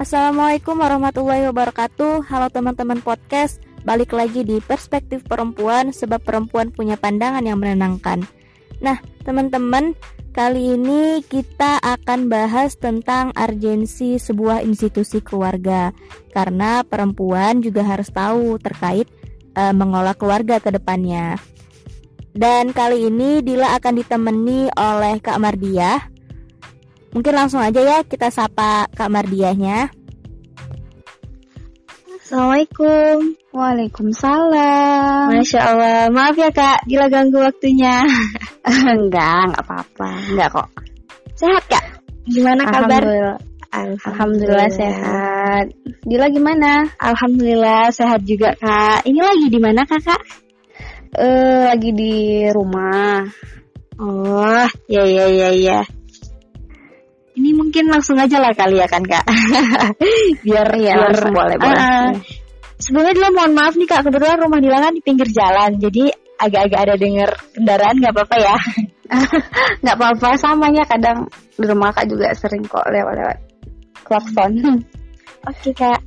Assalamualaikum 0.00 0.80
warahmatullahi 0.80 1.44
wabarakatuh. 1.52 2.24
Halo 2.24 2.48
teman-teman 2.48 3.04
podcast, 3.04 3.60
balik 3.84 4.16
lagi 4.16 4.40
di 4.48 4.56
perspektif 4.64 5.20
perempuan 5.28 5.92
sebab 5.92 6.24
perempuan 6.24 6.72
punya 6.72 6.96
pandangan 6.96 7.44
yang 7.44 7.60
menenangkan. 7.60 8.24
Nah, 8.80 8.96
teman-teman, 9.28 9.92
kali 10.32 10.80
ini 10.80 11.20
kita 11.28 11.84
akan 11.84 12.32
bahas 12.32 12.80
tentang 12.80 13.36
urgensi 13.36 14.16
sebuah 14.16 14.64
institusi 14.64 15.20
keluarga 15.20 15.92
karena 16.32 16.80
perempuan 16.80 17.60
juga 17.60 17.84
harus 17.84 18.08
tahu 18.08 18.56
terkait 18.56 19.04
e, 19.52 19.62
mengolah 19.76 20.16
keluarga 20.16 20.64
ke 20.64 20.72
depannya. 20.72 21.36
Dan 22.32 22.72
kali 22.72 23.04
ini 23.04 23.44
Dila 23.44 23.76
akan 23.76 24.00
ditemani 24.00 24.72
oleh 24.80 25.20
Kak 25.20 25.36
Mardiah 25.36 26.09
Mungkin 27.10 27.34
langsung 27.34 27.58
aja 27.58 27.82
ya 27.82 27.98
kita 28.06 28.30
sapa 28.30 28.86
Kak 28.94 29.10
Mardiahnya. 29.10 29.90
Assalamualaikum. 32.30 33.34
Waalaikumsalam. 33.50 35.34
Masya 35.34 35.60
Allah. 35.66 36.06
Maaf 36.14 36.38
ya 36.38 36.54
kak, 36.54 36.86
gila 36.86 37.10
ganggu 37.10 37.42
waktunya. 37.42 38.06
enggak, 38.94 39.50
enggak 39.50 39.62
apa-apa. 39.66 40.10
Enggak 40.30 40.48
kok. 40.54 40.68
Sehat 41.34 41.66
kak? 41.66 41.82
Gimana 42.30 42.70
kabar? 42.70 43.02
Alhamdulillah. 43.02 43.38
Alhamdulillah, 43.74 44.06
Alhamdulillah 44.06 44.70
sehat. 44.70 45.64
Dila 46.06 46.26
gimana? 46.30 46.86
Alhamdulillah 47.02 47.90
sehat 47.90 48.22
juga 48.22 48.54
kak. 48.54 49.02
Ini 49.10 49.18
lagi 49.18 49.46
di 49.50 49.58
mana 49.58 49.82
kakak? 49.82 50.22
Eh 51.18 51.26
uh, 51.26 51.74
lagi 51.74 51.90
di 51.90 52.46
rumah. 52.54 53.26
Oh, 53.98 54.66
ya 54.86 55.02
ya 55.02 55.26
ya 55.26 55.50
ya 55.50 55.82
ini 57.38 57.50
mungkin 57.54 57.86
langsung 57.86 58.18
aja 58.18 58.42
lah 58.42 58.50
kali 58.54 58.82
ya 58.82 58.88
kan 58.90 59.02
kak? 59.06 59.24
Biar 60.46 60.68
ya 60.78 60.94
biar, 60.98 61.30
boleh 61.30 61.56
boleh. 61.56 61.78
Uh, 61.78 62.10
sebelumnya 62.80 63.14
dulu 63.14 63.28
mohon 63.38 63.52
maaf 63.54 63.74
nih 63.76 63.86
kak 63.86 64.02
kebetulan 64.08 64.40
rumah 64.40 64.58
Dila 64.58 64.78
kan 64.82 64.92
di 64.96 65.02
pinggir 65.04 65.28
jalan 65.30 65.78
jadi 65.78 66.10
agak-agak 66.40 66.80
ada 66.88 66.94
denger 66.96 67.30
kendaraan 67.52 67.96
nggak 68.00 68.14
apa-apa 68.16 68.36
ya? 68.40 68.56
Nggak 69.82 69.96
apa-apa 69.98 70.28
samanya 70.38 70.86
kadang 70.86 71.26
di 71.58 71.66
rumah 71.66 71.90
kak 71.90 72.06
juga 72.06 72.30
sering 72.32 72.62
kok 72.64 72.86
lewat-lewat 72.88 73.38
klakson. 74.06 74.52
Oke 75.50 75.70
okay, 75.70 75.72
kak. 75.76 76.00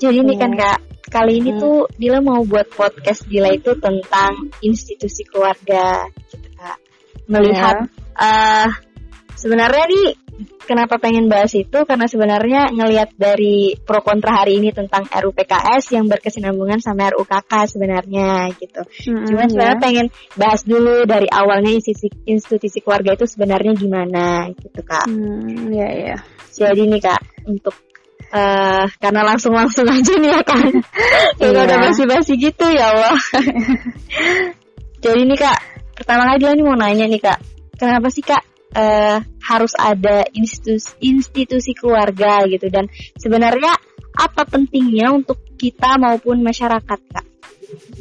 Jadi 0.00 0.22
ini 0.22 0.34
kan 0.38 0.52
iya. 0.54 0.76
kak 0.76 0.78
kali 1.10 1.42
ini 1.42 1.50
hmm. 1.56 1.60
tuh 1.60 1.76
Dila 1.98 2.22
mau 2.22 2.44
buat 2.46 2.70
podcast 2.70 3.26
Dila 3.26 3.50
itu 3.50 3.74
tentang 3.82 4.52
institusi 4.62 5.26
keluarga 5.26 6.06
gitu 6.30 6.48
kak. 6.54 6.78
Melihat 7.26 7.90
yeah. 7.90 8.20
uh, 8.20 8.68
sebenarnya 9.34 9.84
nih 9.90 10.06
kenapa 10.64 10.96
pengen 10.96 11.26
bahas 11.26 11.52
itu 11.56 11.84
karena 11.84 12.06
sebenarnya 12.06 12.70
ngelihat 12.72 13.16
dari 13.16 13.74
pro 13.76 14.00
kontra 14.00 14.42
hari 14.42 14.62
ini 14.62 14.70
tentang 14.72 15.08
RUPKS 15.08 15.96
yang 15.96 16.06
berkesinambungan 16.06 16.80
sama 16.80 17.10
RUKK 17.12 17.52
sebenarnya 17.66 18.48
gitu. 18.56 18.82
Hmm, 19.10 19.26
Cuman 19.28 19.46
ya. 19.46 19.50
sebenarnya 19.50 19.78
pengen 19.80 20.06
bahas 20.36 20.62
dulu 20.64 21.04
dari 21.04 21.28
awalnya 21.28 21.72
institusi, 21.74 22.08
institusi 22.28 22.78
keluarga 22.80 23.16
itu 23.16 23.26
sebenarnya 23.28 23.72
gimana 23.76 24.48
gitu 24.54 24.80
kak. 24.84 25.06
Hmm, 25.08 25.72
ya 25.72 25.88
ya. 25.90 26.16
Jadi 26.50 26.82
nih 26.86 27.00
kak 27.00 27.20
untuk 27.48 27.74
uh, 28.34 28.84
karena 29.00 29.22
langsung 29.24 29.54
langsung 29.54 29.86
aja 29.86 30.12
nih 30.16 30.30
ya 30.30 30.42
kan. 30.44 30.70
Kalau 31.40 31.52
iya. 31.54 31.66
udah 31.66 31.78
basi-basi 31.88 32.34
gitu 32.38 32.66
ya 32.70 32.92
Allah. 32.92 33.16
Jadi 35.04 35.20
nih 35.24 35.38
kak 35.38 35.58
pertama 35.96 36.32
kali 36.32 36.38
dia 36.40 36.52
nih 36.56 36.64
mau 36.64 36.76
nanya 36.76 37.06
nih 37.08 37.20
kak. 37.20 37.38
Kenapa 37.80 38.12
sih 38.12 38.20
kak 38.20 38.49
uh, 38.74 39.18
harus 39.22 39.72
ada 39.78 40.26
institusi, 40.34 40.94
institusi 41.02 41.72
keluarga 41.74 42.44
gitu 42.46 42.70
dan 42.70 42.86
sebenarnya 43.18 43.74
apa 44.14 44.42
pentingnya 44.46 45.14
untuk 45.14 45.38
kita 45.54 45.96
maupun 45.96 46.42
masyarakat 46.42 46.98
kak? 47.10 47.26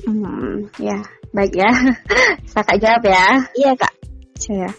Hmm, 0.06 0.68
ya 0.82 1.00
baik 1.30 1.54
ya, 1.54 1.70
saya 2.50 2.64
kak 2.66 2.80
jawab 2.82 3.04
ya. 3.06 3.28
Iya 3.54 3.72
kak. 3.78 3.94
Saya. 4.40 4.72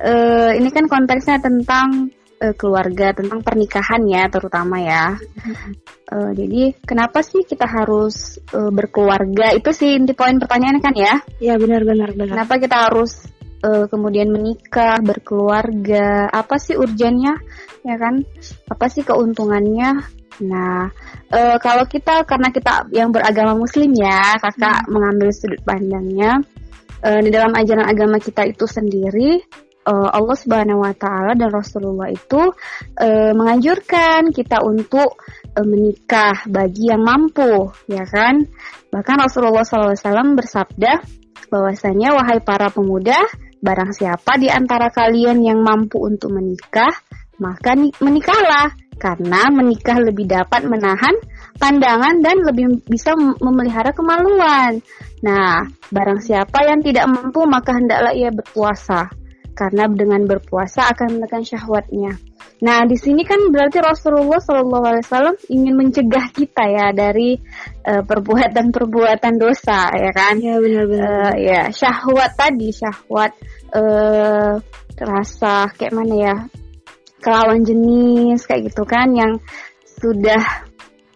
Uh, 0.00 0.50
ini 0.60 0.68
kan 0.68 0.86
konteksnya 0.86 1.40
tentang 1.40 2.12
uh, 2.40 2.54
keluarga, 2.54 3.16
tentang 3.16 3.40
pernikahan 3.40 4.04
ya 4.06 4.28
terutama 4.28 4.76
ya. 4.80 5.16
Uh, 6.10 6.30
jadi 6.36 6.76
kenapa 6.84 7.24
sih 7.24 7.42
kita 7.48 7.64
harus 7.64 8.38
uh, 8.52 8.70
berkeluarga? 8.70 9.56
Itu 9.56 9.72
sih 9.72 9.96
inti 9.96 10.12
poin 10.12 10.36
pertanyaannya 10.36 10.82
kan 10.84 10.94
ya? 10.94 11.14
Iya 11.40 11.54
benar-benar 11.56 12.12
benar. 12.12 12.36
Kenapa 12.36 12.54
kita 12.60 12.76
harus 12.88 13.24
uh, 13.64 13.86
kemudian 13.88 14.32
menikah, 14.32 14.98
berkeluarga, 15.00 16.28
apa 16.28 16.56
sih 16.56 16.76
urgennya, 16.76 17.36
ya 17.84 17.96
kan? 17.96 18.24
Apa 18.68 18.86
sih 18.88 19.04
keuntungannya? 19.04 20.20
Nah, 20.40 20.88
uh, 21.28 21.56
kalau 21.60 21.84
kita 21.84 22.24
karena 22.24 22.48
kita 22.48 22.88
yang 22.96 23.12
beragama 23.12 23.52
Muslim 23.56 23.92
ya, 23.92 24.40
kakak 24.40 24.88
hmm. 24.88 24.90
mengambil 24.92 25.28
sudut 25.36 25.60
pandangnya 25.64 26.40
uh, 27.04 27.20
di 27.20 27.28
dalam 27.28 27.52
ajaran 27.52 27.86
agama 27.86 28.16
kita 28.16 28.48
itu 28.48 28.64
sendiri. 28.64 29.44
Uh, 29.80 30.12
Allah 30.12 30.36
Subhanahu 30.36 30.84
Wa 30.84 30.92
Taala 30.92 31.32
dan 31.32 31.48
Rasulullah 31.48 32.12
itu 32.12 32.52
uh, 33.00 33.32
menganjurkan 33.32 34.28
kita 34.28 34.60
untuk 34.60 35.16
uh, 35.56 35.66
menikah 35.66 36.44
bagi 36.52 36.92
yang 36.92 37.00
mampu, 37.00 37.72
ya 37.88 38.04
kan? 38.04 38.44
Bahkan 38.92 39.16
Rasulullah 39.24 39.64
SAW 39.64 40.36
bersabda 40.36 41.00
bahwasanya 41.48 42.12
wahai 42.12 42.44
para 42.44 42.68
pemuda, 42.68 43.18
Barang 43.60 43.92
siapa 43.92 44.40
di 44.40 44.48
antara 44.48 44.88
kalian 44.88 45.44
yang 45.44 45.60
mampu 45.60 46.00
untuk 46.00 46.32
menikah, 46.32 46.92
maka 47.40 47.76
menikahlah, 47.76 48.72
karena 49.00 49.48
menikah 49.48 49.96
lebih 49.96 50.28
dapat 50.28 50.64
menahan 50.68 51.16
pandangan 51.56 52.20
dan 52.20 52.40
lebih 52.40 52.84
bisa 52.88 53.12
memelihara 53.16 53.92
kemaluan. 53.92 54.80
Nah, 55.20 55.64
barang 55.92 56.20
siapa 56.24 56.64
yang 56.64 56.80
tidak 56.80 57.08
mampu, 57.08 57.44
maka 57.44 57.76
hendaklah 57.76 58.12
ia 58.16 58.32
berpuasa, 58.32 59.12
karena 59.52 59.84
dengan 59.90 60.24
berpuasa 60.24 60.88
akan 60.88 61.20
menekan 61.20 61.44
syahwatnya. 61.44 62.16
Nah, 62.60 62.84
di 62.84 62.96
sini 62.96 63.24
kan 63.24 63.40
berarti 63.48 63.80
Rasulullah 63.80 64.36
Shallallahu 64.36 64.84
Alaihi 64.84 65.04
Wasallam 65.08 65.36
ingin 65.48 65.74
mencegah 65.80 66.28
kita 66.28 66.64
ya 66.68 66.86
dari 66.92 67.40
uh, 67.88 68.04
perbuatan-perbuatan 68.04 69.34
dosa, 69.40 69.88
ya 69.96 70.12
kan? 70.12 70.36
Ya 70.40 70.60
benar-benar. 70.60 71.08
Uh, 71.08 71.34
ya 71.40 71.60
syahwat 71.72 72.36
tadi, 72.36 72.68
syahwat 72.68 73.32
uh, 73.72 74.60
rasa 75.00 75.72
kayak 75.72 75.96
mana 75.96 76.14
ya, 76.20 76.36
kelawan 77.24 77.64
jenis 77.64 78.44
kayak 78.44 78.68
gitu 78.68 78.84
kan, 78.84 79.08
yang 79.16 79.40
sudah 80.00 80.68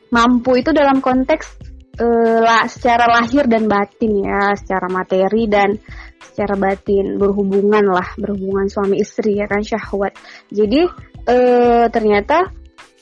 mampu 0.09 0.65
itu 0.65 0.72
dalam 0.72 1.05
konteks 1.05 1.61
uh, 2.01 2.41
lah, 2.41 2.65
secara 2.72 3.05
lahir 3.21 3.45
dan 3.45 3.69
batin 3.69 4.25
ya, 4.25 4.56
secara 4.56 4.89
materi 4.89 5.45
dan 5.45 5.77
secara 6.33 6.57
batin 6.57 7.21
berhubungan 7.21 7.85
lah, 7.85 8.17
berhubungan 8.17 8.67
suami 8.67 9.01
istri 9.01 9.37
ya 9.37 9.47
kan 9.47 9.61
syahwat. 9.61 10.17
Jadi 10.49 10.89
uh, 11.29 11.87
ternyata 11.93 12.49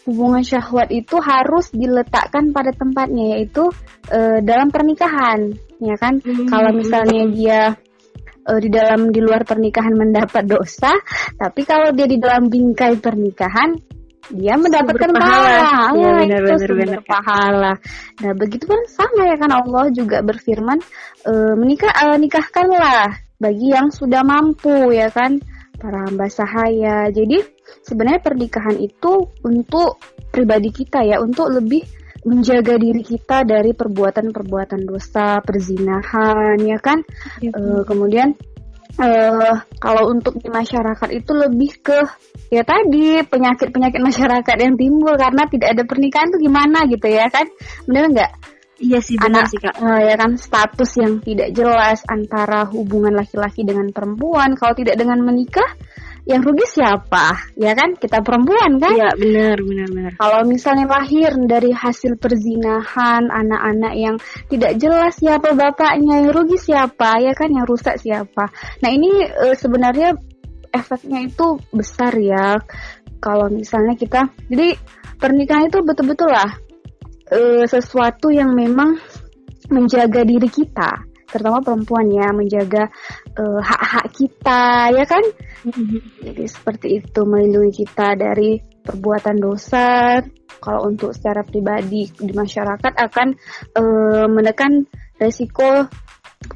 hubungan 0.07 0.43
syahwat 0.43 0.91
itu 0.91 1.17
harus 1.23 1.71
diletakkan 1.71 2.51
pada 2.51 2.75
tempatnya 2.75 3.39
yaitu 3.39 3.71
uh, 4.11 4.39
dalam 4.43 4.69
pernikahan 4.75 5.55
ya 5.79 5.95
kan 5.99 6.19
hmm. 6.19 6.51
kalau 6.51 6.75
misalnya 6.75 7.23
dia 7.31 7.61
uh, 8.47 8.59
di 8.59 8.71
dalam 8.71 9.15
di 9.15 9.23
luar 9.23 9.47
pernikahan 9.47 9.95
mendapat 9.95 10.43
dosa 10.47 10.91
tapi 11.39 11.63
kalau 11.63 11.95
dia 11.95 12.11
di 12.11 12.19
dalam 12.19 12.51
bingkai 12.51 12.99
pernikahan 12.99 13.79
dia 14.31 14.55
mendapatkan 14.55 15.11
pahala, 15.11 15.51
ya, 15.99 16.13
benar, 16.23 16.41
itu 16.47 16.53
benar, 16.55 16.73
benar, 16.79 17.01
pahala. 17.03 17.73
Nah 18.23 18.33
begitu 18.39 18.65
kan 18.71 18.81
sama 18.87 19.23
ya 19.27 19.37
kan 19.41 19.51
Allah 19.51 19.85
juga 19.91 20.23
berfirman 20.23 20.79
e, 21.27 21.33
menikah 21.59 21.91
e, 21.91 22.07
nikahkanlah 22.23 23.19
bagi 23.43 23.75
yang 23.75 23.91
sudah 23.91 24.23
mampu 24.23 24.95
ya 24.95 25.11
kan 25.11 25.43
para 25.83 26.07
hamba 26.07 26.31
sahaya. 26.31 27.11
Jadi 27.11 27.43
sebenarnya 27.83 28.23
pernikahan 28.23 28.79
itu 28.79 29.27
untuk 29.43 29.99
pribadi 30.31 30.71
kita 30.71 31.03
ya, 31.03 31.19
untuk 31.19 31.51
lebih 31.51 31.83
menjaga 32.23 32.79
diri 32.79 33.03
kita 33.03 33.43
dari 33.43 33.75
perbuatan-perbuatan 33.75 34.87
dosa, 34.87 35.43
perzinahan, 35.43 36.55
ya 36.63 36.79
kan. 36.79 37.03
Ya, 37.43 37.51
uh, 37.51 37.83
kemudian 37.83 38.39
uh, 38.99 39.57
kalau 39.81 40.13
untuk 40.13 40.37
di 40.41 40.49
masyarakat 40.53 41.09
itu 41.13 41.33
lebih 41.33 41.73
ke 41.81 42.01
ya 42.53 42.67
tadi 42.67 43.23
penyakit-penyakit 43.25 44.01
masyarakat 44.01 44.57
yang 44.61 44.75
timbul 44.77 45.15
karena 45.17 45.49
tidak 45.49 45.69
ada 45.79 45.83
pernikahan 45.89 46.29
itu 46.33 46.39
gimana 46.49 46.85
gitu 46.89 47.07
ya 47.09 47.29
kan, 47.33 47.47
benar 47.89 48.05
nggak? 48.13 48.33
Iya 48.83 48.99
sih 48.99 49.15
benar 49.15 49.47
sih 49.47 49.63
kak. 49.63 49.79
Uh, 49.79 50.01
ya 50.11 50.19
kan 50.19 50.35
status 50.35 50.99
yang 50.99 51.23
tidak 51.23 51.55
jelas 51.55 52.03
antara 52.11 52.67
hubungan 52.67 53.15
laki-laki 53.15 53.63
dengan 53.63 53.95
perempuan. 53.95 54.59
Kalau 54.59 54.75
tidak 54.75 54.99
dengan 54.99 55.23
menikah, 55.23 55.71
yang 56.23 56.41
rugi 56.43 56.67
siapa? 56.71 57.51
Ya 57.59 57.75
kan 57.75 57.99
kita 57.99 58.23
perempuan 58.23 58.79
kan? 58.79 58.95
Iya 58.95 59.11
benar 59.19 59.59
benar 59.59 59.89
benar. 59.91 60.13
Kalau 60.19 60.41
misalnya 60.47 60.87
lahir 60.87 61.35
dari 61.51 61.75
hasil 61.75 62.15
perzinahan 62.19 63.27
anak-anak 63.27 63.95
yang 63.99 64.17
tidak 64.47 64.79
jelas 64.79 65.19
siapa 65.19 65.51
bapaknya, 65.55 66.23
yang 66.23 66.31
rugi 66.31 66.59
siapa? 66.63 67.19
Ya 67.19 67.35
kan 67.35 67.51
yang 67.51 67.67
rusak 67.67 67.99
siapa? 67.99 68.55
Nah 68.83 68.91
ini 68.91 69.27
uh, 69.27 69.55
sebenarnya 69.59 70.15
efeknya 70.73 71.29
itu 71.29 71.61
besar 71.71 72.17
ya 72.17 72.57
kalau 73.23 73.47
misalnya 73.53 73.95
kita 73.95 74.27
jadi 74.49 74.75
pernikahan 75.21 75.69
itu 75.69 75.79
betul-betul 75.85 76.33
lah 76.33 76.51
uh, 77.31 77.65
sesuatu 77.69 78.33
yang 78.33 78.57
memang 78.57 78.99
menjaga 79.69 80.25
diri 80.27 80.49
kita 80.49 81.12
terutama 81.33 81.65
perempuan 81.65 82.13
ya 82.13 82.29
menjaga 82.37 82.93
uh, 83.41 83.61
hak-hak 83.65 84.07
kita 84.13 84.93
ya 84.93 85.05
kan? 85.09 85.25
Jadi 86.21 86.45
seperti 86.45 87.01
itu 87.01 87.21
melindungi 87.25 87.73
kita 87.73 88.13
dari 88.15 88.61
perbuatan 88.61 89.41
dosa. 89.41 90.21
Kalau 90.63 90.87
untuk 90.87 91.11
secara 91.17 91.43
pribadi 91.43 92.07
di 92.13 92.31
masyarakat 92.31 92.93
akan 92.95 93.29
uh, 93.75 94.27
menekan 94.29 94.87
resiko 95.19 95.89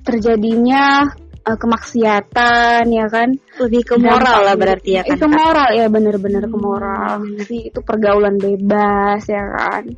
terjadinya 0.05 1.09
uh, 1.43 1.59
kemaksiatan 1.59 2.87
ya 2.87 3.07
kan? 3.09 3.35
Lebih 3.59 3.83
ke 3.83 3.95
moral 3.99 4.47
lah 4.47 4.55
berarti 4.55 5.01
ya 5.01 5.03
kan 5.03 5.17
itu 5.17 5.27
moral 5.27 5.71
ya 5.75 5.87
bener-bener 5.91 6.45
ke 6.47 6.59
moral. 6.59 7.25
Sih 7.43 7.73
itu 7.73 7.81
pergaulan 7.83 8.39
bebas 8.39 9.25
ya 9.27 9.43
kan? 9.43 9.91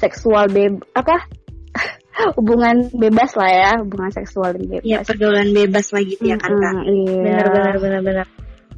Seksual 0.00 0.48
bebas 0.48 0.86
apa 0.96 1.41
hubungan 2.36 2.92
bebas 2.92 3.32
lah 3.34 3.50
ya 3.50 3.72
hubungan 3.80 4.10
seksual 4.12 4.52
yang 4.56 4.68
bebas 4.68 4.84
ya 4.84 4.98
pergaulan 5.02 5.48
bebas 5.50 5.86
lah 5.96 6.02
gitu 6.04 6.22
ya 6.28 6.36
kan 6.36 6.52
kak 6.52 6.74
iya. 6.84 7.20
benar 7.24 7.46
benar 7.48 7.74
benar 7.80 8.00
benar 8.04 8.26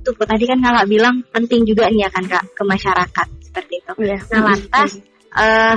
tuh 0.04 0.14
tadi 0.20 0.44
kan 0.44 0.58
kakak 0.60 0.86
bilang 0.86 1.16
penting 1.32 1.64
juga 1.66 1.88
nih 1.90 2.06
ya 2.06 2.10
kan 2.12 2.24
kak 2.28 2.44
ke 2.54 2.62
masyarakat 2.62 3.26
seperti 3.42 3.74
itu 3.82 3.92
iya. 4.04 4.18
nah 4.30 4.42
lantas 4.52 4.90
uh, 5.34 5.76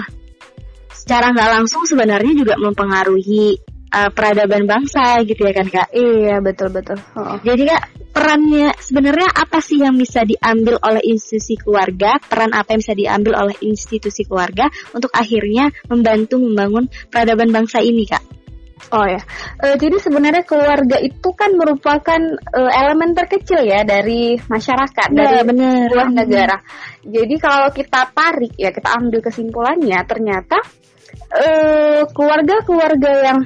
secara 0.93 1.33
nggak 1.33 1.49
langsung 1.61 1.83
sebenarnya 1.87 2.33
juga 2.35 2.53
mempengaruhi 2.59 3.57
uh, 3.91 4.09
peradaban 4.11 4.67
bangsa 4.67 5.23
gitu 5.23 5.47
ya 5.47 5.53
kan 5.55 5.67
kak 5.67 5.87
iya 5.95 6.39
betul 6.43 6.71
betul 6.71 6.99
oh. 7.15 7.39
jadi 7.43 7.75
kak 7.75 7.83
perannya 8.11 8.73
sebenarnya 8.81 9.29
apa 9.29 9.61
sih 9.61 9.77
yang 9.77 9.93
bisa 9.93 10.25
diambil 10.25 10.81
oleh 10.81 11.03
institusi 11.05 11.53
keluarga 11.53 12.17
peran 12.17 12.49
apa 12.49 12.73
yang 12.73 12.81
bisa 12.81 12.95
diambil 12.97 13.33
oleh 13.45 13.55
institusi 13.61 14.25
keluarga 14.25 14.73
untuk 14.97 15.13
akhirnya 15.13 15.69
membantu 15.85 16.41
membangun 16.41 16.89
peradaban 17.13 17.53
bangsa 17.53 17.79
ini 17.85 18.05
kak 18.09 18.23
Oh 18.87 19.03
ya, 19.03 19.19
e, 19.59 19.75
jadi 19.75 19.99
sebenarnya 19.99 20.47
keluarga 20.47 20.95
itu 21.03 21.35
kan 21.35 21.51
merupakan 21.59 22.21
e, 22.39 22.61
elemen 22.71 23.11
terkecil 23.11 23.67
ya 23.67 23.83
dari 23.83 24.39
masyarakat, 24.39 25.11
ya, 25.11 25.17
dari 25.17 25.43
bener. 25.43 25.91
sebuah 25.91 26.09
negara. 26.15 26.57
Jadi 27.03 27.35
kalau 27.35 27.67
kita 27.75 28.07
tarik 28.15 28.55
ya, 28.55 28.71
kita 28.71 28.95
ambil 28.95 29.19
kesimpulannya, 29.19 29.99
ternyata 30.07 30.63
keluarga-keluarga 32.15 33.11
yang 33.27 33.39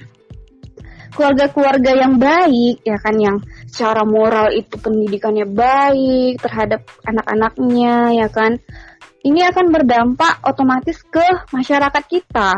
keluarga-keluarga 1.11 1.91
yang 1.93 2.15
baik 2.17 2.81
ya 2.87 2.97
kan 2.97 3.15
yang 3.19 3.37
secara 3.67 4.07
moral 4.07 4.51
itu 4.55 4.79
pendidikannya 4.79 5.45
baik 5.45 6.39
terhadap 6.39 6.87
anak-anaknya 7.03 8.15
ya 8.15 8.27
kan 8.31 8.57
ini 9.21 9.45
akan 9.45 9.69
berdampak 9.69 10.41
otomatis 10.47 10.97
ke 11.05 11.23
masyarakat 11.53 12.03
kita 12.09 12.57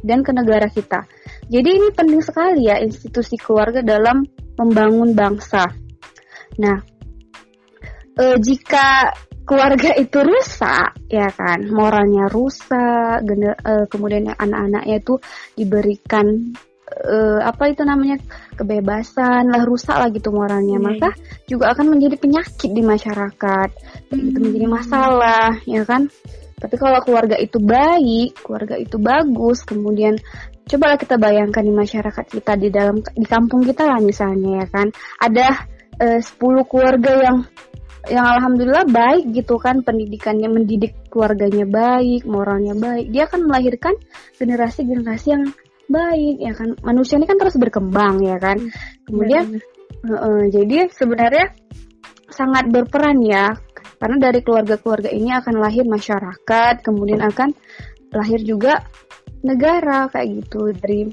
dan 0.00 0.24
ke 0.24 0.32
negara 0.32 0.66
kita. 0.66 1.06
Jadi 1.46 1.68
ini 1.76 1.88
penting 1.92 2.22
sekali 2.24 2.66
ya 2.66 2.80
institusi 2.80 3.38
keluarga 3.38 3.84
dalam 3.84 4.24
membangun 4.58 5.14
bangsa. 5.14 5.68
Nah 6.58 6.78
e, 8.18 8.24
jika 8.42 9.14
keluarga 9.46 9.94
itu 9.98 10.18
rusak 10.22 11.10
ya 11.10 11.26
kan 11.34 11.66
moralnya 11.70 12.30
rusak 12.30 13.22
gener, 13.22 13.54
e, 13.62 13.86
kemudian 13.86 14.30
anak-anaknya 14.34 14.96
itu 14.98 15.14
diberikan 15.54 16.54
uh, 16.90 17.40
apa 17.46 17.70
itu 17.70 17.82
namanya 17.86 18.18
kebebasan 18.58 19.48
lah 19.48 19.62
rusak 19.64 19.96
lah 19.96 20.08
gitu 20.10 20.34
moralnya 20.34 20.78
hmm. 20.78 20.84
maka 20.84 21.10
juga 21.46 21.72
akan 21.74 21.96
menjadi 21.96 22.16
penyakit 22.18 22.70
di 22.70 22.82
masyarakat. 22.82 23.68
Hmm. 24.10 24.28
itu 24.30 24.38
menjadi 24.38 24.66
masalah 24.66 25.50
ya 25.64 25.82
kan? 25.86 26.10
Tapi 26.60 26.76
kalau 26.76 27.00
keluarga 27.00 27.40
itu 27.40 27.56
baik 27.56 28.36
keluarga 28.44 28.76
itu 28.76 29.00
bagus 29.00 29.64
kemudian 29.64 30.20
cobalah 30.68 31.00
kita 31.00 31.16
bayangkan 31.16 31.64
di 31.64 31.72
masyarakat 31.72 32.24
kita 32.30 32.52
di 32.60 32.68
dalam 32.68 33.00
di 33.00 33.26
kampung 33.26 33.64
kita 33.64 33.88
lah 33.88 33.98
misalnya 34.02 34.64
ya 34.64 34.66
kan? 34.68 34.86
Ada 35.22 35.48
uh, 35.98 36.20
10 36.20 36.70
keluarga 36.70 37.12
yang 37.16 37.38
yang 38.08 38.24
alhamdulillah 38.24 38.86
baik 38.88 39.32
gitu 39.32 39.56
kan? 39.56 39.80
Pendidikannya 39.80 40.48
mendidik 40.52 40.96
keluarganya 41.08 41.64
baik 41.64 42.28
moralnya 42.28 42.76
baik. 42.76 43.08
Dia 43.08 43.24
akan 43.28 43.48
melahirkan 43.48 43.96
generasi-generasi 44.36 45.26
yang 45.32 45.44
baik 45.90 46.36
ya 46.38 46.52
kan? 46.54 46.78
Manusia 46.86 47.18
ini 47.18 47.26
kan 47.26 47.36
terus 47.36 47.58
berkembang 47.58 48.22
ya 48.22 48.38
kan? 48.38 48.56
Hmm. 48.56 48.72
kemudian 49.10 49.44
uh, 50.06 50.14
uh, 50.14 50.42
jadi 50.48 50.86
sebenarnya 50.94 51.50
sangat 52.30 52.70
berperan 52.70 53.18
ya. 53.26 53.50
Karena 54.00 54.16
dari 54.16 54.40
keluarga-keluarga 54.40 55.12
ini 55.12 55.28
akan 55.34 55.60
lahir 55.60 55.84
masyarakat 55.84 56.80
kemudian 56.80 57.20
akan 57.20 57.52
lahir 58.16 58.40
juga 58.40 58.80
negara 59.44 60.08
kayak 60.08 60.46
gitu. 60.46 60.72
Dari 60.72 61.10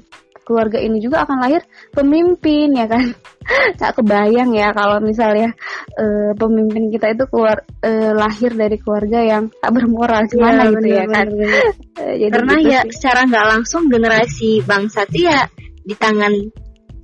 keluarga 0.48 0.80
ini 0.80 0.96
juga 1.04 1.28
akan 1.28 1.44
lahir 1.44 1.60
pemimpin 1.92 2.72
ya 2.72 2.88
kan? 2.88 3.12
Nggak 3.76 3.92
kebayang 4.00 4.50
ya 4.56 4.72
kalau 4.72 4.96
misalnya 5.04 5.52
uh, 6.00 6.32
pemimpin 6.32 6.88
kita 6.88 7.12
itu 7.12 7.28
keluar 7.28 7.60
uh, 7.84 8.12
lahir 8.16 8.56
dari 8.56 8.80
keluarga 8.80 9.20
yang 9.20 9.52
tak 9.52 9.76
bermoral. 9.76 10.24
Gimana 10.24 10.64
ya, 10.64 10.72
gitu 10.72 10.88
bener, 10.88 10.96
ya 10.96 11.04
kan? 11.04 11.26
bener, 11.28 11.64
jadi 12.24 12.32
karena 12.32 12.54
gitu 12.56 12.68
ya 12.72 12.80
sih. 12.80 12.92
secara 12.96 13.20
nggak 13.28 13.46
langsung 13.52 13.82
generasi 13.92 14.50
bangsa 14.64 15.04
itu 15.12 15.28
ya 15.28 15.44
di 15.84 15.92
tangan 15.92 16.32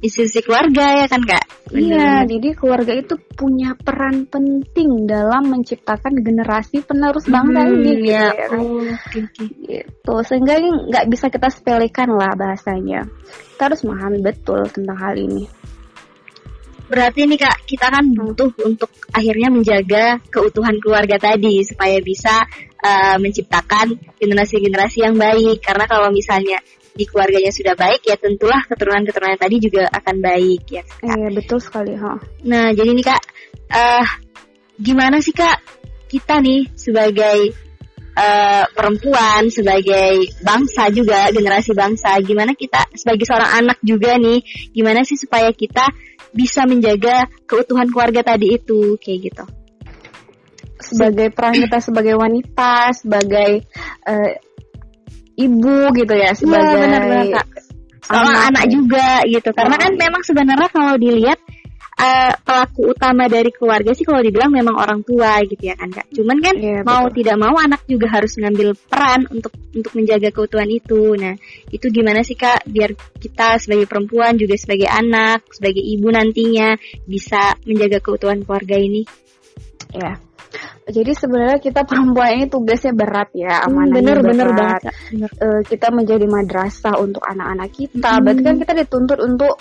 institusi 0.00 0.40
keluarga 0.42 1.04
ya 1.04 1.06
kan 1.06 1.22
kak? 1.22 1.44
Iya, 1.74 2.22
jadi 2.28 2.54
keluarga 2.54 2.92
itu 2.94 3.18
punya 3.34 3.74
peran 3.74 4.28
penting 4.28 5.08
dalam 5.08 5.48
menciptakan 5.50 6.22
generasi 6.22 6.84
penerus 6.84 7.26
bangsa 7.26 7.66
hmm, 7.66 7.72
ini 7.72 7.90
gitu 7.98 8.04
ya. 8.12 8.28
ya 8.30 8.46
kan? 8.46 8.58
oh, 8.60 8.84
okay, 8.84 9.20
okay. 9.26 9.48
Gitu. 9.64 10.14
Sehingga 10.28 10.54
nggak 10.60 11.06
bisa 11.10 11.26
kita 11.32 11.48
sepelekan 11.50 12.08
lah 12.14 12.32
bahasanya. 12.36 13.08
Kita 13.54 13.72
harus 13.72 13.80
memahami 13.82 14.20
betul 14.20 14.60
tentang 14.70 14.98
hal 15.00 15.14
ini. 15.18 15.48
Berarti 16.84 17.24
nih 17.24 17.40
kak, 17.40 17.64
kita 17.64 17.88
kan 17.88 18.04
butuh 18.12 18.52
untuk 18.60 18.92
akhirnya 19.08 19.48
menjaga 19.48 20.20
keutuhan 20.28 20.76
keluarga 20.84 21.16
tadi 21.16 21.64
supaya 21.64 21.96
bisa 22.04 22.44
uh, 22.84 23.16
menciptakan 23.16 23.96
generasi-generasi 24.20 25.00
yang 25.00 25.16
baik. 25.16 25.64
Karena 25.64 25.88
kalau 25.88 26.12
misalnya 26.12 26.60
di 26.94 27.04
keluarganya 27.10 27.50
sudah 27.50 27.74
baik 27.74 28.06
ya 28.06 28.14
tentulah 28.14 28.62
keturunan-keturunan 28.70 29.34
tadi 29.34 29.56
juga 29.58 29.90
akan 29.90 30.16
baik 30.22 30.62
ya 30.70 30.82
kak. 30.86 31.02
Iya 31.02 31.28
betul 31.34 31.58
sekali 31.58 31.92
ha. 31.98 32.14
Nah 32.46 32.70
jadi 32.70 32.90
nih 32.94 33.04
kak, 33.04 33.22
uh, 33.74 34.06
gimana 34.78 35.18
sih 35.18 35.34
kak 35.34 35.58
kita 36.06 36.38
nih 36.38 36.70
sebagai 36.78 37.50
uh, 38.14 38.64
perempuan, 38.70 39.50
sebagai 39.50 40.30
bangsa 40.46 40.86
juga 40.94 41.26
generasi 41.34 41.74
bangsa, 41.74 42.14
gimana 42.22 42.54
kita 42.54 42.86
sebagai 42.94 43.26
seorang 43.26 43.50
anak 43.66 43.78
juga 43.82 44.14
nih, 44.14 44.38
gimana 44.70 45.02
sih 45.02 45.18
supaya 45.18 45.50
kita 45.50 45.90
bisa 46.30 46.66
menjaga 46.66 47.26
keutuhan 47.46 47.90
keluarga 47.90 48.22
tadi 48.22 48.54
itu 48.54 48.98
kayak 48.98 49.30
gitu 49.30 49.46
sebagai 50.84 51.32
peran 51.32 51.56
kita 51.56 51.78
sebagai 51.80 52.14
wanita, 52.20 52.92
sebagai 52.92 53.64
uh, 54.04 54.30
ibu 55.34 55.78
gitu 55.94 56.14
ya 56.14 56.30
sebagai 56.34 56.78
ya, 56.78 56.82
benar 56.86 57.02
-benar, 57.02 57.26
Kak. 57.42 57.46
seorang 58.04 58.34
anak, 58.36 58.44
anak 58.52 58.64
juga 58.68 59.08
gitu. 59.24 59.48
Karena 59.56 59.76
kan 59.80 59.92
memang 59.96 60.22
sebenarnya 60.22 60.68
kalau 60.68 60.94
dilihat 61.00 61.38
uh, 61.98 62.32
pelaku 62.42 62.94
utama 62.94 63.30
dari 63.30 63.50
keluarga 63.54 63.94
sih 63.94 64.06
kalau 64.06 64.20
dibilang 64.20 64.50
memang 64.50 64.74
orang 64.74 65.00
tua 65.06 65.40
gitu 65.46 65.70
ya 65.70 65.74
kan 65.78 65.90
kak. 65.90 66.06
Cuman 66.10 66.38
kan 66.42 66.54
ya, 66.58 66.80
mau 66.82 67.06
betul. 67.08 67.22
tidak 67.22 67.36
mau 67.38 67.56
anak 67.58 67.82
juga 67.86 68.06
harus 68.10 68.32
ngambil 68.38 68.74
peran 68.90 69.26
untuk 69.30 69.52
untuk 69.74 69.92
menjaga 69.94 70.28
keutuhan 70.34 70.70
itu. 70.70 71.14
Nah 71.18 71.34
itu 71.70 71.86
gimana 71.90 72.20
sih 72.26 72.36
kak? 72.36 72.66
Biar 72.66 72.94
kita 73.18 73.58
sebagai 73.62 73.86
perempuan 73.86 74.36
juga 74.36 74.58
sebagai 74.58 74.90
anak 74.90 75.46
sebagai 75.54 75.82
ibu 75.82 76.10
nantinya 76.10 76.74
bisa 77.06 77.58
menjaga 77.64 77.98
keutuhan 78.02 78.42
keluarga 78.42 78.76
ini. 78.78 79.06
Ya 79.94 80.18
jadi 80.84 81.12
sebenarnya 81.16 81.58
kita 81.58 81.82
perempuan 81.88 82.30
ini 82.36 82.46
tugasnya 82.46 82.92
berat 82.92 83.30
ya, 83.32 83.62
hmm, 83.62 83.66
amanahnya 83.72 84.14
bener, 84.14 84.18
berat. 84.20 84.30
Bener 84.30 84.48
banget. 84.52 84.82
Bener. 85.10 85.30
Uh, 85.40 85.60
kita 85.64 85.88
menjadi 85.90 86.26
madrasah 86.28 86.94
untuk 87.00 87.22
anak-anak 87.24 87.70
kita. 87.72 88.10
Hmm. 88.10 88.22
Berarti 88.22 88.42
kan 88.44 88.56
kita 88.60 88.72
dituntut 88.84 89.18
untuk 89.24 89.54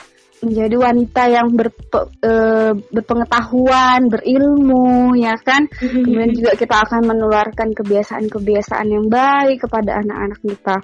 menjadi 0.44 0.76
wanita 0.76 1.24
yang 1.32 1.48
berpe, 1.56 2.00
uh, 2.24 2.76
berpengetahuan, 2.92 4.12
berilmu, 4.12 5.16
ya 5.16 5.40
kan. 5.40 5.66
Hmm. 5.80 6.04
Kemudian 6.04 6.32
juga 6.36 6.52
kita 6.60 6.76
akan 6.84 7.02
menularkan 7.08 7.72
kebiasaan-kebiasaan 7.72 8.88
yang 8.92 9.06
baik 9.08 9.64
kepada 9.64 10.04
anak-anak 10.04 10.40
kita. 10.44 10.78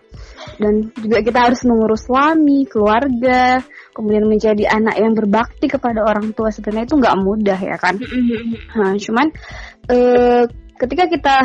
Dan 0.57 0.73
juga 0.95 1.19
kita 1.21 1.39
harus 1.51 1.61
mengurus 1.67 2.07
suami, 2.07 2.63
keluarga, 2.65 3.59
kemudian 3.93 4.25
menjadi 4.25 4.71
anak 4.71 4.95
yang 4.95 5.11
berbakti 5.11 5.67
kepada 5.67 6.07
orang 6.07 6.31
tua 6.31 6.49
sebenarnya 6.49 6.87
itu 6.87 6.95
nggak 6.95 7.19
mudah 7.19 7.59
ya 7.59 7.77
kan. 7.77 7.99
Nah, 8.79 8.95
cuman 8.95 9.27
uh, 9.91 10.43
ketika 10.79 11.05
kita 11.11 11.37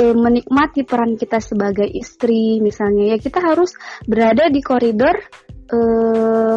uh, 0.00 0.16
menikmati 0.16 0.88
peran 0.88 1.20
kita 1.20 1.44
sebagai 1.44 1.84
istri 1.84 2.64
misalnya 2.64 3.14
ya 3.14 3.16
kita 3.20 3.44
harus 3.44 3.76
berada 4.08 4.48
di 4.48 4.64
koridor 4.64 5.20
uh, 5.68 6.56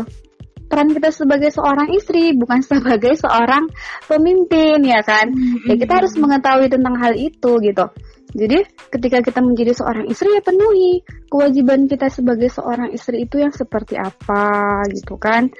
peran 0.71 0.95
kita 0.95 1.11
sebagai 1.11 1.51
seorang 1.51 1.91
istri 1.91 2.31
bukan 2.31 2.63
sebagai 2.71 3.19
seorang 3.19 3.67
pemimpin 4.07 4.79
ya 4.87 5.03
kan? 5.03 5.35
Ya 5.67 5.75
kita 5.75 5.99
harus 5.99 6.15
mengetahui 6.15 6.71
tentang 6.71 6.95
hal 7.03 7.19
itu 7.19 7.59
gitu. 7.59 7.85
Jadi 8.31 8.63
ketika 8.87 9.19
kita 9.19 9.43
menjadi 9.43 9.75
seorang 9.75 10.07
istri 10.07 10.31
ya 10.31 10.39
penuhi 10.39 11.03
kewajiban 11.27 11.91
kita 11.91 12.07
sebagai 12.07 12.47
seorang 12.47 12.95
istri 12.95 13.27
itu 13.27 13.43
yang 13.43 13.51
seperti 13.51 13.99
apa 13.99 14.87
gitu 14.87 15.19
kan? 15.19 15.51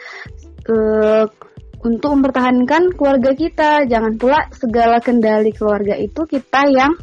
E, 0.63 0.75
untuk 1.83 2.09
mempertahankan 2.15 2.95
keluarga 2.95 3.35
kita 3.35 3.83
jangan 3.91 4.15
pula 4.15 4.47
segala 4.55 5.03
kendali 5.03 5.51
keluarga 5.51 5.99
itu 5.99 6.23
kita 6.23 6.71
yang 6.71 6.95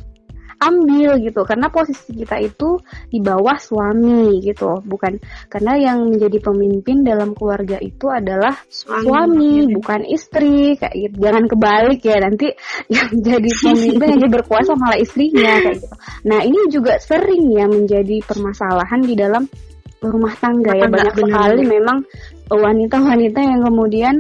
ambil 0.59 1.19
gitu. 1.23 1.43
Karena 1.47 1.71
posisi 1.71 2.15
kita 2.15 2.39
itu 2.43 2.79
di 3.09 3.19
bawah 3.23 3.57
suami 3.59 4.43
gitu. 4.43 4.83
Bukan 4.83 5.19
karena 5.49 5.79
yang 5.79 6.11
menjadi 6.11 6.39
pemimpin 6.43 7.07
dalam 7.07 7.33
keluarga 7.35 7.79
itu 7.79 8.11
adalah 8.11 8.55
suami, 8.69 9.03
suami 9.07 9.53
bukan 9.73 10.01
istri. 10.07 10.75
Kayak 10.79 10.95
gitu. 10.95 11.17
Jangan 11.23 11.45
kebalik 11.47 12.01
ya 12.03 12.17
nanti 12.23 12.49
yang 12.95 13.11
jadi 13.19 13.51
pemimpin 13.51 14.09
yang 14.19 14.33
berkuasa 14.33 14.73
malah 14.75 14.99
istrinya 14.99 15.59
kayak 15.63 15.81
gitu. 15.83 15.89
Nah 16.27 16.41
ini 16.45 16.61
juga 16.71 16.99
sering 16.99 17.55
ya 17.55 17.67
menjadi 17.67 18.23
permasalahan 18.27 19.01
di 19.03 19.15
dalam 19.15 19.45
rumah 20.03 20.35
tangga 20.39 20.75
ya. 20.75 20.87
Banyak 20.87 21.15
sekali 21.19 21.63
memang 21.67 21.99
wanita-wanita 22.49 23.41
yang 23.43 23.61
kemudian 23.67 24.15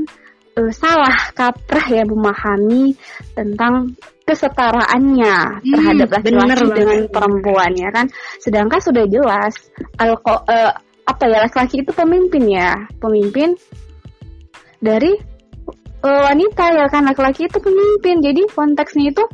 uh, 0.58 0.70
salah 0.74 1.32
kaprah 1.32 1.86
ya 1.88 2.04
memahami 2.04 2.98
tentang 3.32 3.94
kesetaraannya 4.28 5.64
hmm, 5.64 5.72
terhadap 5.72 6.08
laki-laki 6.20 6.68
dengan 6.76 6.98
perempuan 7.08 7.72
ya 7.72 7.88
kan. 7.88 8.06
Sedangkan 8.36 8.80
sudah 8.84 9.08
jelas 9.08 9.56
alko 9.96 10.44
uh, 10.44 10.72
apa 11.08 11.24
ya 11.24 11.38
laki-laki 11.48 11.80
itu 11.80 11.92
pemimpin 11.96 12.44
ya, 12.52 12.76
pemimpin 13.00 13.56
dari 14.84 15.16
uh, 16.04 16.22
wanita 16.28 16.64
ya 16.76 16.86
kan 16.92 17.08
laki-laki 17.08 17.48
itu 17.48 17.56
pemimpin. 17.56 18.20
Jadi 18.20 18.44
konteksnya 18.52 19.16
itu 19.16 19.24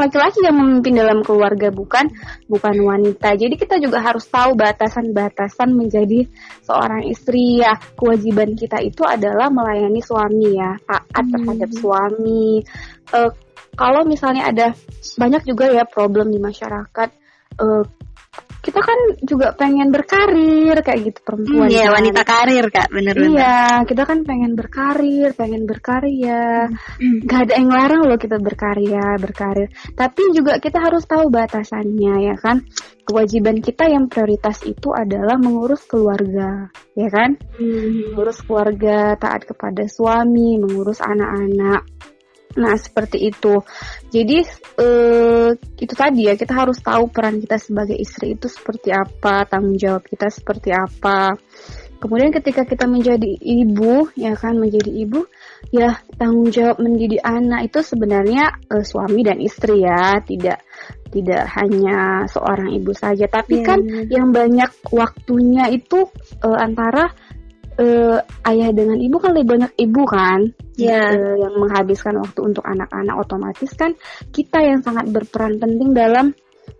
laki-laki 0.00 0.40
yang 0.40 0.56
memimpin 0.56 0.96
dalam 0.96 1.20
keluarga 1.20 1.68
bukan 1.68 2.08
bukan 2.48 2.76
wanita. 2.80 3.36
Jadi 3.36 3.54
kita 3.60 3.76
juga 3.76 4.00
harus 4.00 4.24
tahu 4.32 4.56
batasan-batasan 4.56 5.76
menjadi 5.76 6.24
seorang 6.64 7.04
istri 7.04 7.60
ya. 7.60 7.76
Kewajiban 7.98 8.56
kita 8.56 8.80
itu 8.80 9.04
adalah 9.04 9.52
melayani 9.52 10.00
suami 10.00 10.56
ya, 10.56 10.72
taat 10.88 11.24
hmm. 11.28 11.32
terhadap 11.36 11.70
suami. 11.76 12.64
Uh, 13.10 13.28
kalau 13.74 14.02
misalnya 14.06 14.50
ada 14.50 14.72
banyak 15.16 15.42
juga 15.46 15.70
ya 15.70 15.84
problem 15.86 16.30
di 16.30 16.38
masyarakat 16.42 17.08
uh, 17.60 17.84
kita 18.60 18.80
kan 18.84 18.98
juga 19.24 19.56
pengen 19.56 19.88
berkarir 19.88 20.76
kayak 20.84 21.00
gitu 21.00 21.20
perempuan. 21.24 21.66
Hmm, 21.66 21.72
iya, 21.72 21.88
kan. 21.88 21.96
wanita 21.96 22.22
karir 22.28 22.66
kak, 22.68 22.88
bener 22.92 23.14
bener. 23.16 23.40
Iya, 23.40 23.60
kita 23.88 24.02
kan 24.04 24.18
pengen 24.28 24.52
berkarir, 24.52 25.32
pengen 25.32 25.64
berkarya. 25.64 26.68
Hmm. 27.00 27.18
Gak 27.24 27.40
ada 27.48 27.52
yang 27.56 27.72
larang 27.72 28.04
loh 28.04 28.20
kita 28.20 28.36
berkarya, 28.36 29.16
berkarir. 29.16 29.72
Tapi 29.96 30.22
juga 30.36 30.60
kita 30.60 30.76
harus 30.76 31.08
tahu 31.08 31.32
batasannya 31.32 32.14
ya 32.20 32.36
kan. 32.36 32.60
Kewajiban 33.00 33.58
kita 33.64 33.88
yang 33.88 34.06
prioritas 34.06 34.60
itu 34.62 34.92
adalah 34.92 35.40
mengurus 35.40 35.82
keluarga, 35.88 36.68
ya 36.92 37.08
kan? 37.08 37.40
Hmm. 37.56 38.12
Mengurus 38.12 38.44
keluarga, 38.44 39.16
taat 39.16 39.48
kepada 39.48 39.88
suami, 39.88 40.60
mengurus 40.60 41.00
anak-anak 41.00 41.88
Nah, 42.58 42.74
seperti 42.74 43.30
itu. 43.30 43.62
Jadi 44.10 44.42
eh, 44.82 45.50
itu 45.54 45.94
tadi 45.94 46.26
ya, 46.26 46.34
kita 46.34 46.50
harus 46.50 46.82
tahu 46.82 47.06
peran 47.06 47.38
kita 47.38 47.62
sebagai 47.62 47.94
istri 47.94 48.34
itu 48.34 48.50
seperti 48.50 48.90
apa, 48.90 49.46
tanggung 49.46 49.78
jawab 49.78 50.02
kita 50.02 50.26
seperti 50.26 50.74
apa. 50.74 51.38
Kemudian 52.00 52.32
ketika 52.32 52.64
kita 52.64 52.88
menjadi 52.88 53.28
ibu, 53.28 54.08
ya 54.16 54.32
kan 54.32 54.56
menjadi 54.56 54.88
ibu, 54.88 55.28
ya 55.68 56.00
tanggung 56.16 56.48
jawab 56.48 56.80
mendidik 56.80 57.20
anak 57.20 57.68
itu 57.70 57.84
sebenarnya 57.84 58.56
eh, 58.72 58.82
suami 58.82 59.20
dan 59.20 59.38
istri 59.38 59.84
ya, 59.84 60.18
tidak 60.24 60.64
tidak 61.10 61.44
hanya 61.60 62.24
seorang 62.30 62.72
ibu 62.72 62.96
saja, 62.96 63.28
tapi 63.28 63.60
yeah. 63.60 63.66
kan 63.66 63.78
yang 64.08 64.32
banyak 64.32 64.70
waktunya 64.90 65.68
itu 65.70 66.08
eh, 66.40 66.58
antara 66.58 67.12
uh, 67.80 68.18
ayah 68.46 68.70
dengan 68.70 69.00
ibu 69.00 69.16
kan 69.16 69.32
lebih 69.32 69.48
banyak 69.56 69.72
ibu 69.80 70.02
kan? 70.04 70.40
Yeah. 70.76 71.12
uh, 71.12 71.36
yang 71.40 71.54
menghabiskan 71.56 72.20
waktu 72.20 72.40
untuk 72.40 72.64
anak-anak 72.64 73.16
otomatis 73.20 73.72
kan 73.76 73.92
kita 74.32 74.64
yang 74.64 74.80
sangat 74.80 75.08
berperan 75.12 75.60
penting 75.60 75.92
dalam 75.92 76.32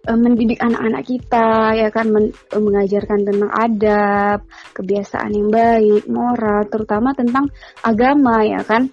uh, 0.09 0.19
mendidik 0.21 0.61
anak-anak 0.61 1.03
kita 1.09 1.75
ya 1.77 1.89
kan? 1.89 2.07
Men, 2.13 2.33
uh, 2.53 2.61
mengajarkan 2.61 3.21
tentang 3.25 3.51
adab 3.51 4.39
kebiasaan 4.77 5.31
yang 5.33 5.49
baik 5.49 6.05
moral 6.09 6.69
terutama 6.69 7.17
tentang 7.17 7.49
agama 7.81 8.45
ya 8.45 8.61
kan 8.63 8.93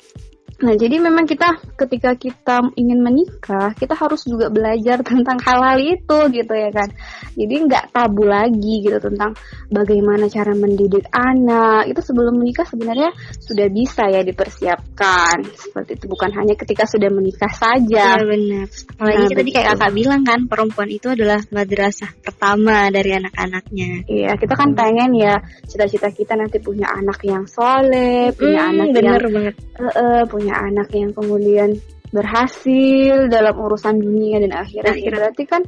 Nah, 0.57 0.73
jadi 0.73 0.97
memang 0.97 1.29
kita 1.29 1.61
ketika 1.77 2.17
kita 2.17 2.73
ingin 2.73 3.05
menikah, 3.05 3.77
kita 3.77 3.93
harus 3.93 4.25
juga 4.25 4.49
belajar 4.49 5.01
tentang 5.07 5.37
hal-hal 5.41 5.77
itu 5.77 6.17
gitu 6.33 6.53
ya 6.53 6.69
kan. 6.73 6.89
Jadi 7.37 7.55
nggak 7.69 7.93
tabu 7.93 8.25
lagi 8.25 8.81
gitu 8.81 8.97
tentang 8.97 9.37
bagaimana 9.69 10.25
cara 10.29 10.57
mendidik 10.57 11.05
anak. 11.13 11.89
Itu 11.89 12.01
sebelum 12.01 12.41
menikah 12.41 12.65
sebenarnya 12.65 13.13
sudah 13.37 13.67
bisa 13.69 14.09
ya 14.09 14.25
dipersiapkan. 14.25 15.45
Seperti 15.53 16.01
itu 16.01 16.05
bukan 16.09 16.33
hanya 16.33 16.57
ketika 16.57 16.89
sudah 16.89 17.09
menikah 17.13 17.51
saja. 17.53 18.17
Iya 18.17 18.25
benar. 18.25 18.65
Apalagi 18.97 19.25
nah, 19.29 19.37
tadi 19.37 19.49
kayak 19.53 19.67
kakak 19.77 19.91
bilang 19.93 20.21
kan, 20.25 20.39
perempuan 20.49 20.89
itu 20.89 21.07
adalah 21.13 21.39
madrasah 21.53 22.11
pertama 22.21 22.89
dari 22.89 23.13
anak-anaknya. 23.13 24.09
Iya, 24.09 24.31
kita 24.39 24.53
kan 24.57 24.73
pengen 24.73 25.13
ya 25.13 25.37
cita-cita 25.69 26.09
kita 26.09 26.33
nanti 26.33 26.57
punya 26.57 26.89
anak 26.89 27.21
yang 27.25 27.45
soleh, 27.45 28.33
punya 28.33 28.61
hmm, 28.67 28.71
anak 28.73 28.87
bener 28.93 29.21
yang 29.21 29.33
banget. 29.33 29.55
Uh, 29.77 29.89
uh, 29.89 30.21
punya 30.25 30.46
punya 30.47 30.63
anak 30.63 30.87
yang 30.95 31.11
kemudian 31.11 31.75
berhasil 32.07 33.27
dalam 33.27 33.51
urusan 33.59 33.99
dunia 33.99 34.39
dan 34.39 34.55
akhirat. 34.55 34.95
Ya, 34.95 35.11
berarti 35.11 35.43
kan 35.43 35.59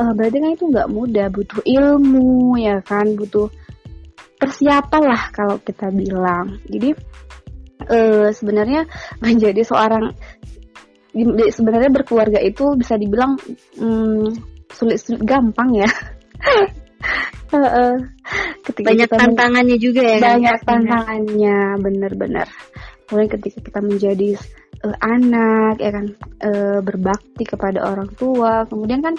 uh, 0.00 0.16
berarti 0.16 0.40
kan 0.40 0.50
itu 0.56 0.64
nggak 0.72 0.88
mudah. 0.88 1.28
Butuh 1.28 1.60
ilmu 1.60 2.56
ya 2.56 2.80
kan? 2.80 3.12
Butuh 3.20 3.52
persiapan 4.40 5.02
lah 5.04 5.28
kalau 5.28 5.60
kita 5.60 5.92
bilang. 5.92 6.56
Jadi 6.72 6.96
uh, 7.84 8.32
sebenarnya 8.32 8.88
menjadi 9.24 9.60
seorang 9.60 10.16
sebenarnya 11.52 11.92
berkeluarga 11.92 12.40
itu 12.40 12.80
bisa 12.80 12.96
dibilang 12.96 13.36
um, 13.76 14.32
sulit-sulit 14.72 15.20
gampang 15.20 15.84
ya. 15.84 15.90
Uh, 17.54 17.94
banyak 18.66 19.06
tantangannya 19.06 19.78
juga 19.78 20.02
ya 20.02 20.18
banyak 20.18 20.58
kan? 20.66 20.82
tantangannya 20.82 21.78
bener-bener 21.78 22.50
Kemudian 23.06 23.30
ketika 23.30 23.58
kita 23.60 23.80
menjadi 23.84 24.30
uh, 24.84 24.96
anak 25.00 25.80
ya 25.80 25.90
kan 25.92 26.06
uh, 26.44 26.78
berbakti 26.80 27.44
kepada 27.44 27.84
orang 27.84 28.10
tua, 28.16 28.64
kemudian 28.68 29.00
kan 29.04 29.14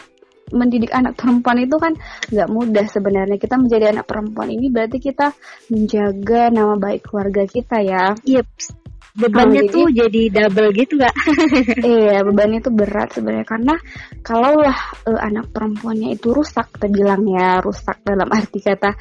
mendidik 0.53 0.93
anak 0.93 1.17
perempuan 1.17 1.57
itu 1.57 1.75
kan 1.81 1.93
nggak 2.29 2.49
mudah 2.49 2.85
sebenarnya. 2.85 3.37
Kita 3.41 3.57
menjadi 3.57 3.93
anak 3.93 4.05
perempuan 4.05 4.49
ini 4.53 4.69
berarti 4.69 4.97
kita 5.01 5.33
menjaga 5.73 6.53
nama 6.53 6.77
baik 6.77 7.09
keluarga 7.09 7.43
kita 7.49 7.81
ya. 7.81 8.13
Yep 8.25 8.84
bebannya 9.15 9.63
tuh 9.71 9.87
jadi 9.95 10.21
double 10.27 10.75
gitu 10.75 10.99
gak? 10.99 11.15
iya 11.95 12.19
bebannya 12.21 12.59
tuh 12.59 12.75
berat 12.75 13.15
sebenarnya. 13.15 13.47
Karena 13.47 13.75
kalaulah 14.19 14.75
uh, 15.07 15.19
anak 15.23 15.49
perempuannya 15.55 16.19
itu 16.19 16.35
rusak 16.35 16.75
kita 16.75 16.91
bilang 16.91 17.23
ya 17.23 17.63
rusak 17.63 18.03
dalam 18.03 18.27
arti 18.27 18.59
kata 18.59 18.91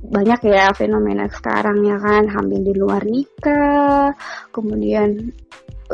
banyak 0.00 0.40
ya 0.50 0.74
fenomena 0.74 1.30
sekarang 1.30 1.86
ya 1.86 1.96
kan. 2.02 2.26
Hamil 2.26 2.66
di 2.66 2.74
luar 2.74 3.06
nikah 3.06 4.10
kemudian 4.50 5.30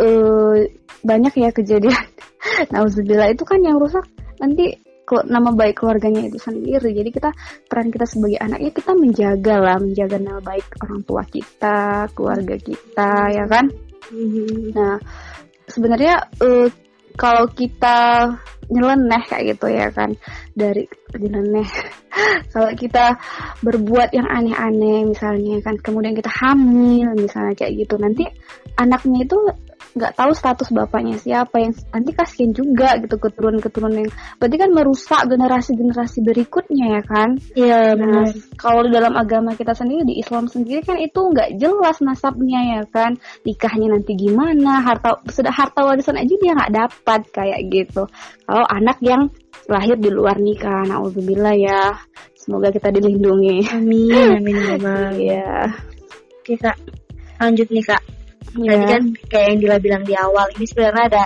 uh, 0.00 0.56
banyak 1.04 1.34
ya 1.36 1.50
kejadian. 1.52 2.04
Nauzubillah 2.72 3.28
itu 3.28 3.44
kan 3.44 3.60
yang 3.60 3.76
rusak. 3.76 4.08
Nanti 4.40 4.85
nama 5.26 5.50
baik 5.54 5.78
keluarganya 5.78 6.26
itu 6.26 6.38
sendiri. 6.42 6.90
Jadi 6.90 7.10
kita 7.14 7.30
peran 7.70 7.94
kita 7.94 8.06
sebagai 8.06 8.38
anak 8.42 8.58
ya 8.62 8.70
kita 8.74 8.92
menjaga 8.92 9.54
lah, 9.62 9.76
menjaga 9.78 10.16
nama 10.18 10.40
baik 10.42 10.66
orang 10.82 11.00
tua 11.06 11.22
kita, 11.26 12.10
keluarga 12.12 12.56
kita, 12.58 13.12
ya 13.30 13.44
kan. 13.46 13.70
Mm-hmm. 14.10 14.74
Nah 14.74 14.96
sebenarnya 15.70 16.14
uh, 16.42 16.68
kalau 17.16 17.48
kita 17.50 18.28
nyeleneh 18.66 19.22
kayak 19.30 19.54
gitu 19.54 19.66
ya 19.70 19.88
kan 19.94 20.10
dari 20.58 20.90
nyeleneh 21.14 21.66
kalau 22.52 22.70
kita 22.74 23.14
berbuat 23.62 24.10
yang 24.10 24.26
aneh-aneh 24.26 25.06
misalnya 25.06 25.62
kan 25.62 25.78
kemudian 25.78 26.18
kita 26.18 26.30
hamil 26.42 27.14
misalnya 27.14 27.54
kayak 27.54 27.78
gitu 27.78 27.94
nanti 27.94 28.26
anaknya 28.74 29.22
itu 29.22 29.38
nggak 29.96 30.12
tahu 30.12 30.36
status 30.36 30.68
bapaknya 30.76 31.16
siapa 31.16 31.56
yang 31.56 31.72
nanti 31.88 32.12
kasihan 32.12 32.52
juga 32.52 33.00
gitu 33.00 33.16
keturunan-keturunan 33.16 34.04
yang 34.04 34.12
berarti 34.36 34.56
kan 34.60 34.70
merusak 34.76 35.22
generasi-generasi 35.24 36.20
berikutnya 36.20 37.00
ya 37.00 37.02
kan? 37.02 37.28
Iya 37.56 37.96
nah, 37.96 38.28
kalau 38.60 38.84
di 38.84 38.92
dalam 38.92 39.16
agama 39.16 39.56
kita 39.56 39.72
sendiri 39.72 40.04
di 40.04 40.20
Islam 40.20 40.52
sendiri 40.52 40.84
kan 40.84 41.00
itu 41.00 41.16
nggak 41.16 41.56
jelas 41.56 42.04
nasabnya 42.04 42.60
ya 42.76 42.82
kan? 42.92 43.16
Nikahnya 43.48 43.96
nanti 43.96 44.12
gimana? 44.20 44.84
Harta 44.84 45.16
sudah 45.32 45.50
harta 45.50 45.80
warisan 45.88 46.20
aja 46.20 46.34
dia 46.36 46.52
nggak 46.52 46.74
dapat 46.76 47.20
kayak 47.32 47.60
gitu. 47.72 48.04
Kalau 48.44 48.66
anak 48.68 49.00
yang 49.00 49.32
lahir 49.64 49.96
di 49.96 50.12
luar 50.12 50.36
nikah 50.36 50.84
naudzubillah 50.84 51.56
ya. 51.56 51.96
Semoga 52.36 52.68
kita 52.68 52.92
dilindungi. 52.92 53.64
Amin 53.72 54.44
amin 54.44 55.16
ya 55.18 55.72
oke 56.44 56.54
kak. 56.60 56.76
Lanjut 57.40 57.68
nih 57.72 57.82
kak 57.82 58.25
Ya. 58.54 58.72
tadi 58.72 58.84
kan 58.88 59.02
kayak 59.28 59.46
yang 59.52 59.58
Dila 59.60 59.76
bilang 59.82 60.02
di 60.06 60.14
awal 60.14 60.46
ini 60.54 60.64
sebenarnya 60.64 61.04
ada 61.12 61.24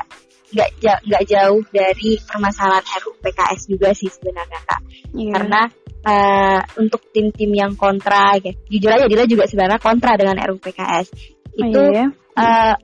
nggak 0.50 0.68
nggak 1.06 1.24
jauh 1.30 1.62
dari 1.70 2.10
permasalahan 2.26 2.82
RUU 3.06 3.14
PKS 3.22 3.60
juga 3.70 3.88
sih 3.94 4.10
sebenarnya 4.10 4.60
kak 4.66 4.80
Iya. 5.14 5.32
karena 5.38 5.60
eh, 6.00 6.60
untuk 6.80 7.12
tim-tim 7.12 7.50
yang 7.52 7.76
kontra 7.76 8.34
gitu. 8.40 8.56
jujur 8.66 8.90
aja 8.90 9.06
Dila 9.06 9.24
juga 9.28 9.44
sebenarnya 9.46 9.78
kontra 9.78 10.16
dengan 10.18 10.36
RUU 10.42 10.58
PKS 10.58 11.06
itu 11.54 11.82
Iya. 11.92 12.06
eh, 12.34 12.74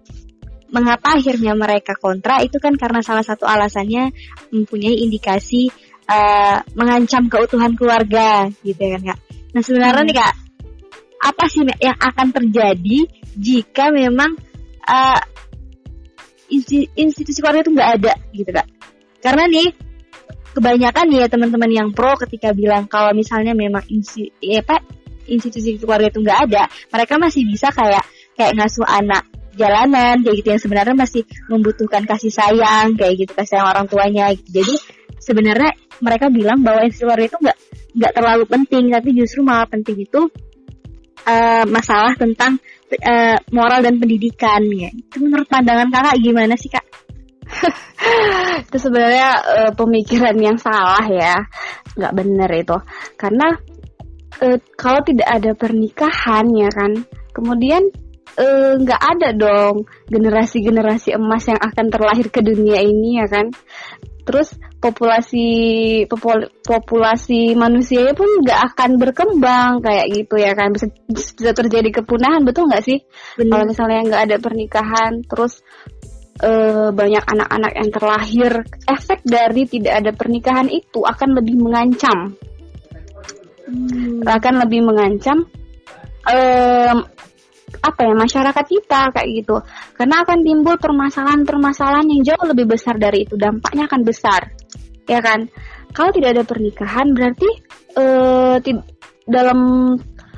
mengapa 0.70 1.16
akhirnya 1.18 1.54
mereka 1.54 1.94
kontra 1.98 2.42
itu 2.42 2.58
kan 2.58 2.74
karena 2.78 3.00
salah 3.02 3.22
satu 3.26 3.46
alasannya 3.46 4.14
mempunyai 4.54 5.02
indikasi 5.02 5.70
eh, 6.06 6.58
mengancam 6.78 7.26
keutuhan 7.26 7.74
keluarga 7.74 8.46
gitu 8.62 8.78
ya 8.78 8.94
kan 8.94 9.02
kak. 9.10 9.18
Nah 9.58 9.62
sebenarnya 9.64 10.02
Hmm. 10.06 10.10
nih 10.12 10.16
kak 10.22 10.34
apa 11.26 11.44
sih 11.50 11.66
yang 11.82 11.98
akan 11.98 12.30
terjadi 12.30 12.98
jika 13.34 13.90
memang 13.90 14.38
eh, 14.86 15.20
insti- 16.54 16.90
institusi 16.94 17.42
keluarga 17.42 17.66
itu 17.66 17.72
nggak 17.74 17.90
ada 17.98 18.12
gitu 18.30 18.50
kak? 18.54 18.66
Karena 19.18 19.44
nih 19.50 19.68
kebanyakan 20.54 21.04
nih 21.10 21.18
ya 21.26 21.28
teman-teman 21.28 21.70
yang 21.70 21.88
pro 21.90 22.14
ketika 22.16 22.54
bilang 22.54 22.86
kalau 22.86 23.10
misalnya 23.12 23.52
memang 23.52 23.82
insi, 23.90 24.30
ya, 24.40 24.62
apa, 24.62 24.80
institusi 25.26 25.76
keluarga 25.76 26.08
itu 26.08 26.22
nggak 26.22 26.40
ada, 26.48 26.62
mereka 26.94 27.18
masih 27.18 27.42
bisa 27.44 27.68
kayak 27.74 28.06
kayak 28.38 28.54
ngasuh 28.56 28.86
anak 28.86 29.26
jalanan 29.56 30.20
kayak 30.20 30.36
gitu 30.44 30.48
yang 30.52 30.62
sebenarnya 30.62 30.94
masih 30.94 31.22
membutuhkan 31.48 32.04
kasih 32.04 32.28
sayang 32.28 32.94
kayak 32.94 33.24
gitu 33.24 33.32
kasih 33.32 33.56
sayang 33.56 33.68
orang 33.72 33.86
tuanya 33.88 34.28
gitu. 34.36 34.60
jadi 34.60 34.74
sebenarnya 35.16 35.72
mereka 36.04 36.28
bilang 36.28 36.60
bahwa 36.60 36.84
institusi 36.84 37.08
keluarga 37.08 37.26
itu 37.26 37.38
nggak 37.40 37.58
nggak 37.96 38.12
terlalu 38.12 38.44
penting 38.44 38.84
tapi 38.92 39.08
justru 39.16 39.40
malah 39.40 39.64
penting 39.64 39.96
itu 40.04 40.28
eh, 41.26 41.64
masalah 41.66 42.14
tentang 42.14 42.62
eh, 42.90 43.36
moral 43.50 43.82
dan 43.82 43.98
pendidikan 43.98 44.62
ya. 44.70 44.88
Itu 44.94 45.20
menurut 45.20 45.50
pandangan 45.50 45.90
kakak 45.90 46.16
gimana 46.22 46.54
sih 46.54 46.70
kak? 46.70 46.86
Itu 48.70 48.78
sebenarnya 48.78 49.28
eh, 49.42 49.72
pemikiran 49.74 50.36
yang 50.38 50.56
salah 50.56 51.04
ya. 51.10 51.36
Nggak 51.98 52.14
bener 52.14 52.50
itu. 52.54 52.76
Karena 53.18 53.50
eh, 54.40 54.58
kalau 54.78 55.00
tidak 55.02 55.28
ada 55.28 55.50
pernikahan 55.52 56.46
ya 56.54 56.70
kan 56.70 56.92
kemudian 57.34 57.84
nggak 58.76 59.00
ada 59.00 59.32
dong 59.32 59.88
generasi-generasi 60.12 61.16
emas 61.16 61.48
yang 61.48 61.56
akan 61.56 61.88
terlahir 61.88 62.28
ke 62.28 62.44
dunia 62.44 62.84
ini 62.84 63.16
ya 63.16 63.24
kan 63.32 63.48
terus 64.26 64.58
populasi 64.82 65.46
popul- 66.10 66.50
populasi 66.66 67.54
manusianya 67.54 68.12
pun 68.12 68.26
nggak 68.42 68.74
akan 68.74 68.90
berkembang 68.98 69.78
kayak 69.80 70.10
gitu 70.10 70.34
ya 70.36 70.52
kan. 70.58 70.74
Bisa, 70.74 70.90
bisa 71.14 71.52
terjadi 71.54 72.02
kepunahan 72.02 72.42
betul 72.42 72.66
nggak 72.66 72.82
sih? 72.82 72.98
Kalau 73.38 73.64
misalnya 73.64 74.02
nggak 74.02 74.22
ada 74.26 74.36
pernikahan 74.42 75.22
terus 75.22 75.62
eh, 76.42 76.90
banyak 76.90 77.24
anak-anak 77.24 77.72
yang 77.78 77.90
terlahir 77.94 78.52
efek 78.90 79.22
dari 79.22 79.62
tidak 79.70 79.94
ada 80.04 80.10
pernikahan 80.10 80.66
itu 80.68 81.06
akan 81.06 81.38
lebih 81.38 81.56
mengancam. 81.62 82.34
Hmm. 83.66 84.22
akan 84.22 84.62
lebih 84.62 84.78
mengancam 84.86 85.42
em, 86.30 86.98
apa 87.80 88.00
ya 88.06 88.14
masyarakat 88.14 88.64
kita 88.66 89.00
kayak 89.12 89.28
gitu. 89.42 89.56
Karena 89.96 90.22
akan 90.24 90.38
timbul 90.42 90.76
permasalahan-permasalahan 90.80 92.06
yang 92.08 92.22
jauh 92.22 92.44
lebih 92.48 92.66
besar 92.76 92.96
dari 92.96 93.24
itu. 93.28 93.34
Dampaknya 93.36 93.88
akan 93.90 94.00
besar. 94.02 94.52
Ya 95.06 95.22
kan? 95.22 95.46
Kalau 95.92 96.10
tidak 96.12 96.36
ada 96.36 96.44
pernikahan 96.44 97.12
berarti 97.16 97.48
eh, 97.96 98.56
tid- 98.60 98.88
dalam 99.26 99.58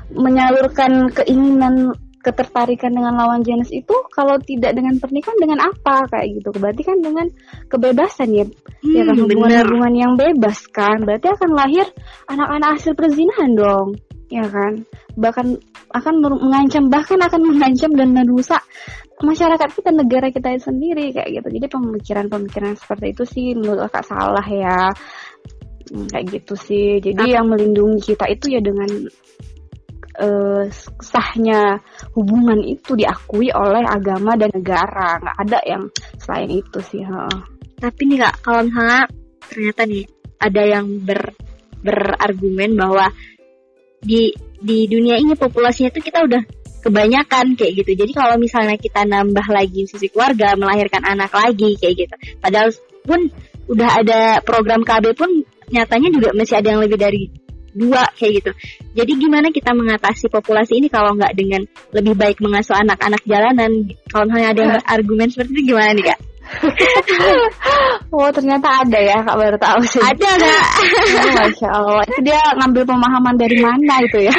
menyalurkan 0.09 1.13
keinginan 1.13 1.93
ketertarikan 2.19 2.91
dengan 2.91 3.15
lawan 3.15 3.39
jenis 3.45 3.71
itu 3.71 3.95
kalau 4.11 4.35
tidak 4.43 4.75
dengan 4.75 4.99
pernikahan 4.99 5.39
dengan 5.39 5.59
apa? 5.63 6.07
Kayak 6.11 6.27
gitu. 6.41 6.49
Berarti 6.59 6.81
kan 6.83 6.97
dengan 6.99 7.25
kebebasan 7.71 8.29
ya. 8.35 8.45
Ya 8.83 9.03
kan? 9.07 9.15
Hmm, 9.15 9.23
hubungan-hubungan 9.27 9.93
yang 9.95 10.13
bebas 10.19 10.67
kan? 10.71 11.03
Berarti 11.03 11.27
akan 11.31 11.51
lahir 11.55 11.87
anak-anak 12.27 12.69
hasil 12.79 12.93
perzinahan 12.95 13.55
dong 13.55 14.08
ya 14.29 14.45
kan? 14.45 14.85
Bahkan 15.17 15.47
akan 15.89 16.13
mengancam 16.21 16.87
bahkan 16.87 17.19
akan 17.19 17.41
mengancam 17.43 17.91
dan 17.97 18.13
merusak 18.13 18.61
masyarakat 19.19 19.69
kita 19.75 19.91
negara 19.91 20.31
kita 20.31 20.55
sendiri 20.61 21.11
kayak 21.11 21.41
gitu. 21.41 21.47
Jadi 21.59 21.65
pemikiran-pemikiran 21.67 22.73
seperti 22.79 23.05
itu 23.11 23.23
sih 23.27 23.45
menurut 23.57 23.89
kakak 23.89 24.05
salah 24.07 24.47
ya. 24.47 24.93
Hmm, 25.89 26.05
kayak 26.07 26.25
gitu 26.39 26.53
sih. 26.55 27.01
Jadi 27.01 27.33
yang 27.33 27.49
melindungi 27.49 28.13
kita 28.13 28.29
itu 28.29 28.53
ya 28.53 28.61
dengan 28.61 28.89
eh, 30.19 30.63
sahnya 31.01 31.81
hubungan 32.13 32.61
itu 32.63 32.93
diakui 32.93 33.49
oleh 33.51 33.83
agama 33.83 34.37
dan 34.37 34.53
negara. 34.53 35.17
Nggak 35.19 35.37
ada 35.49 35.59
yang 35.65 35.83
selain 36.21 36.49
itu 36.53 36.79
sih 36.85 37.01
heeh. 37.03 37.37
Tapi 37.79 38.01
nih 38.11 38.19
kak, 38.21 38.35
kalau 38.43 38.61
misalnya 38.67 39.01
ternyata 39.49 39.81
nih 39.87 40.03
ada 40.39 40.61
yang 40.63 40.85
ber 41.03 41.21
berargumen 41.79 42.75
bahwa 42.75 43.07
di 43.99 44.31
di 44.59 44.87
dunia 44.91 45.15
ini 45.15 45.35
populasinya 45.35 45.91
itu 45.91 46.03
kita 46.03 46.23
udah 46.23 46.41
kebanyakan 46.79 47.59
kayak 47.59 47.83
gitu. 47.83 47.91
Jadi 47.95 48.11
kalau 48.15 48.35
misalnya 48.39 48.79
kita 48.79 49.03
nambah 49.03 49.47
lagi 49.51 49.87
sisi 49.87 50.07
keluarga, 50.07 50.55
melahirkan 50.55 51.03
anak 51.03 51.31
lagi 51.31 51.75
kayak 51.75 52.07
gitu. 52.07 52.15
Padahal 52.39 52.71
pun 53.03 53.27
udah 53.69 53.89
ada 54.01 54.19
program 54.41 54.81
KB 54.81 55.13
pun 55.13 55.43
nyatanya 55.69 56.09
juga 56.09 56.29
masih 56.33 56.55
ada 56.57 56.67
yang 56.73 56.81
lebih 56.81 56.97
dari 56.97 57.21
dua 57.75 58.03
kayak 58.17 58.33
gitu. 58.41 58.51
Jadi 58.97 59.11
gimana 59.19 59.47
kita 59.53 59.71
mengatasi 59.77 60.31
populasi 60.31 60.81
ini 60.81 60.87
kalau 60.89 61.13
nggak 61.13 61.33
dengan 61.37 61.61
lebih 61.93 62.17
baik 62.17 62.41
mengasuh 62.41 62.75
anak-anak 62.75 63.21
jalanan? 63.29 63.93
Kalau 64.09 64.25
misalnya 64.25 64.49
ada 64.51 64.59
yang 64.59 64.71
berargumen 64.81 65.27
seperti 65.29 65.51
itu 65.53 65.63
gimana 65.75 65.91
nih 65.93 66.05
kak? 66.09 66.19
Oh 68.15 68.29
ternyata 68.33 68.81
ada 68.81 68.99
ya 68.99 69.21
kak 69.21 69.37
baru 69.37 69.57
tahu 69.61 69.79
sih. 69.85 70.01
Ada 70.01 70.29
nggak? 70.33 70.65
Oh, 71.13 71.31
Masya 71.37 71.69
Allah 71.69 72.03
itu 72.09 72.19
dia 72.25 72.41
ngambil 72.57 72.83
pemahaman 72.89 73.35
dari 73.37 73.57
mana 73.61 73.95
itu 74.01 74.17
ya? 74.25 74.35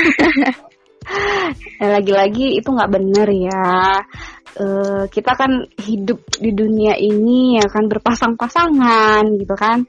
Nah, 1.79 1.89
lagi-lagi 1.99 2.59
itu 2.59 2.67
nggak 2.67 2.91
bener 2.91 3.29
ya. 3.31 4.03
Eh, 4.59 5.05
kita 5.15 5.39
kan 5.39 5.63
hidup 5.79 6.19
di 6.43 6.51
dunia 6.51 6.99
ini 6.99 7.63
ya 7.63 7.67
kan 7.71 7.87
berpasang-pasangan 7.87 9.23
gitu 9.39 9.55
kan. 9.55 9.87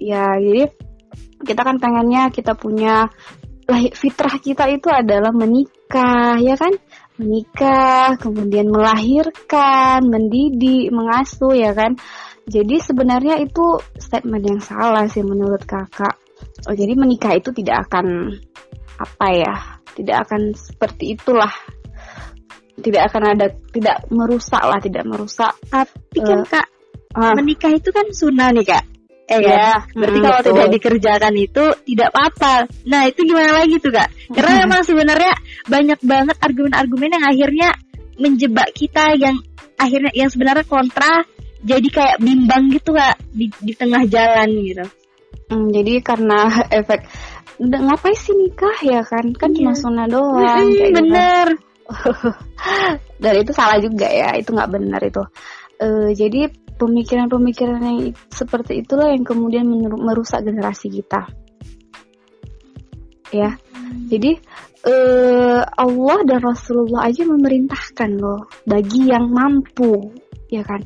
Ya 0.00 0.24
jadi 0.40 0.72
kita 1.44 1.60
kan 1.60 1.76
pengennya 1.76 2.32
kita 2.32 2.56
punya 2.56 3.12
fitrah 3.94 4.34
kita 4.40 4.66
itu 4.72 4.88
adalah 4.90 5.30
menikah 5.30 6.40
ya 6.40 6.56
kan 6.58 6.74
menikah 7.20 8.16
kemudian 8.16 8.72
melahirkan 8.72 10.00
mendidik 10.08 10.88
mengasuh 10.88 11.52
ya 11.52 11.76
kan? 11.76 12.00
Jadi 12.48 12.80
sebenarnya 12.80 13.38
itu 13.38 13.78
statement 14.00 14.42
yang 14.48 14.60
salah 14.64 15.04
sih 15.06 15.20
menurut 15.20 15.62
kakak. 15.68 16.16
Oh 16.66 16.74
jadi 16.74 16.96
menikah 16.96 17.36
itu 17.36 17.52
tidak 17.52 17.86
akan 17.88 18.32
apa 18.96 19.26
ya 19.32 19.54
tidak 19.92 20.26
akan 20.26 20.56
seperti 20.56 21.14
itulah. 21.14 21.52
Tidak 22.80 23.02
akan 23.12 23.22
ada 23.36 23.46
tidak 23.76 24.08
merusak 24.08 24.64
lah 24.64 24.80
tidak 24.80 25.04
merusak 25.04 25.52
Tapi 25.68 26.16
kan 26.24 26.40
Eh, 26.40 26.48
kak, 26.48 26.66
ah, 27.12 27.36
menikah 27.36 27.76
itu 27.76 27.92
kan 27.92 28.08
sunnah 28.08 28.48
nih 28.56 28.64
kak. 28.64 28.84
Eh 29.30 29.38
Ya, 29.40 29.78
kan? 29.78 29.94
Berarti 29.94 30.18
mm, 30.18 30.24
kalau 30.26 30.38
betul. 30.38 30.50
tidak 30.50 30.68
dikerjakan 30.74 31.34
itu 31.38 31.64
tidak 31.86 32.08
apa-apa. 32.10 32.54
Nah 32.84 33.02
itu 33.06 33.20
gimana 33.22 33.50
lagi 33.54 33.76
tuh 33.78 33.92
kak? 33.94 34.08
Karena 34.28 34.52
memang 34.66 34.80
sebenarnya 34.82 35.32
banyak 35.64 36.00
banget 36.02 36.36
argumen-argumen 36.38 37.10
yang 37.14 37.24
akhirnya 37.24 37.68
menjebak 38.18 38.68
kita 38.74 39.14
yang 39.14 39.38
akhirnya 39.76 40.10
yang 40.12 40.28
sebenarnya 40.28 40.66
kontra 40.66 41.22
jadi 41.62 41.88
kayak 41.88 42.16
bimbang 42.18 42.68
gitu 42.68 42.90
kak 42.90 43.16
di, 43.30 43.46
di 43.62 43.72
tengah 43.72 44.02
jalan 44.04 44.50
gitu. 44.60 44.84
Hmm, 45.46 45.70
jadi 45.70 46.00
karena 46.00 46.46
efek 46.68 47.06
udah 47.60 47.80
ngapain 47.86 48.16
sih 48.16 48.34
nikah 48.34 48.76
ya 48.82 49.04
kan 49.04 49.30
kan 49.36 49.52
cuma 49.52 49.70
Iya. 49.70 49.78
sunnah 49.78 50.06
doang 50.08 50.42
Mm, 50.42 50.74
kayak 50.74 50.90
gitu. 50.90 50.96
bener. 50.98 51.46
dan 53.22 53.32
itu 53.36 53.52
salah 53.52 53.78
juga 53.78 54.06
ya 54.06 54.30
itu 54.34 54.50
nggak 54.50 54.70
benar 54.70 55.00
itu 55.02 55.22
Eh, 55.80 56.12
jadi 56.12 56.44
pemikiran-pemikiran 56.80 57.80
yang 57.84 58.16
seperti 58.32 58.80
itulah 58.80 59.12
yang 59.12 59.20
kemudian 59.20 59.68
merusak 60.00 60.40
generasi 60.40 60.88
kita. 60.88 61.28
Ya. 63.30 63.60
Jadi 64.08 64.40
eh, 64.88 65.60
Allah 65.62 66.18
dan 66.24 66.40
Rasulullah 66.40 67.06
aja 67.06 67.28
memerintahkan 67.28 68.10
loh 68.16 68.48
bagi 68.64 69.12
yang 69.12 69.28
mampu 69.28 70.16
ya 70.48 70.64
kan? 70.64 70.80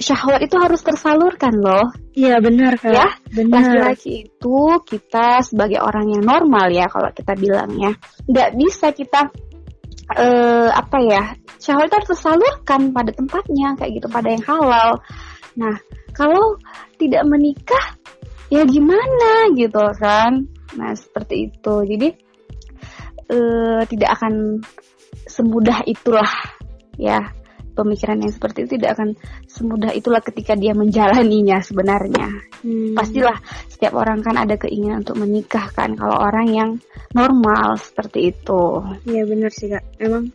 Syahwat 0.00 0.40
itu 0.40 0.56
harus 0.56 0.80
tersalurkan 0.80 1.60
loh. 1.60 1.92
Iya 2.16 2.40
benar 2.40 2.80
kak. 2.80 2.88
Ya, 2.88 3.08
benar. 3.36 3.68
laki-laki 3.68 4.32
itu 4.32 4.58
kita 4.88 5.44
sebagai 5.44 5.84
orang 5.84 6.08
yang 6.08 6.24
normal 6.24 6.72
ya 6.72 6.88
kalau 6.88 7.12
kita 7.12 7.36
bilangnya 7.36 7.92
nggak 8.24 8.50
bisa 8.56 8.96
kita 8.96 9.28
eh 10.18 10.68
apa 10.70 10.98
ya 11.06 11.22
syahwat 11.62 11.86
itu 11.86 11.94
harus 12.02 12.10
tersalurkan 12.16 12.90
pada 12.90 13.10
tempatnya 13.14 13.78
kayak 13.78 14.00
gitu 14.00 14.06
pada 14.10 14.28
yang 14.32 14.44
halal. 14.46 14.90
Nah 15.54 15.76
kalau 16.16 16.58
tidak 16.98 17.22
menikah 17.28 17.94
ya 18.50 18.66
gimana 18.66 19.54
gitu 19.54 19.84
kan? 19.98 20.50
Nah 20.74 20.90
seperti 20.98 21.52
itu. 21.52 21.74
Jadi 21.86 22.08
eh 23.30 23.80
tidak 23.86 24.10
akan 24.18 24.58
semudah 25.30 25.86
itulah 25.86 26.30
ya 26.98 27.30
pemikiran 27.80 28.20
yang 28.20 28.32
seperti 28.32 28.68
itu 28.68 28.76
tidak 28.76 29.00
akan 29.00 29.08
semudah 29.48 29.90
itulah 29.96 30.20
ketika 30.20 30.52
dia 30.52 30.76
menjalaninya 30.76 31.64
sebenarnya. 31.64 32.28
Hmm. 32.60 32.92
Pastilah 32.92 33.40
setiap 33.72 33.96
orang 33.96 34.20
kan 34.20 34.36
ada 34.36 34.60
keinginan 34.60 35.00
untuk 35.00 35.16
menikah 35.16 35.72
kan 35.72 35.96
kalau 35.96 36.20
orang 36.20 36.46
yang 36.52 36.70
normal 37.16 37.80
seperti 37.80 38.36
itu. 38.36 38.84
Iya 39.08 39.24
benar 39.24 39.50
sih 39.50 39.72
kak. 39.72 39.84
Emang 39.96 40.28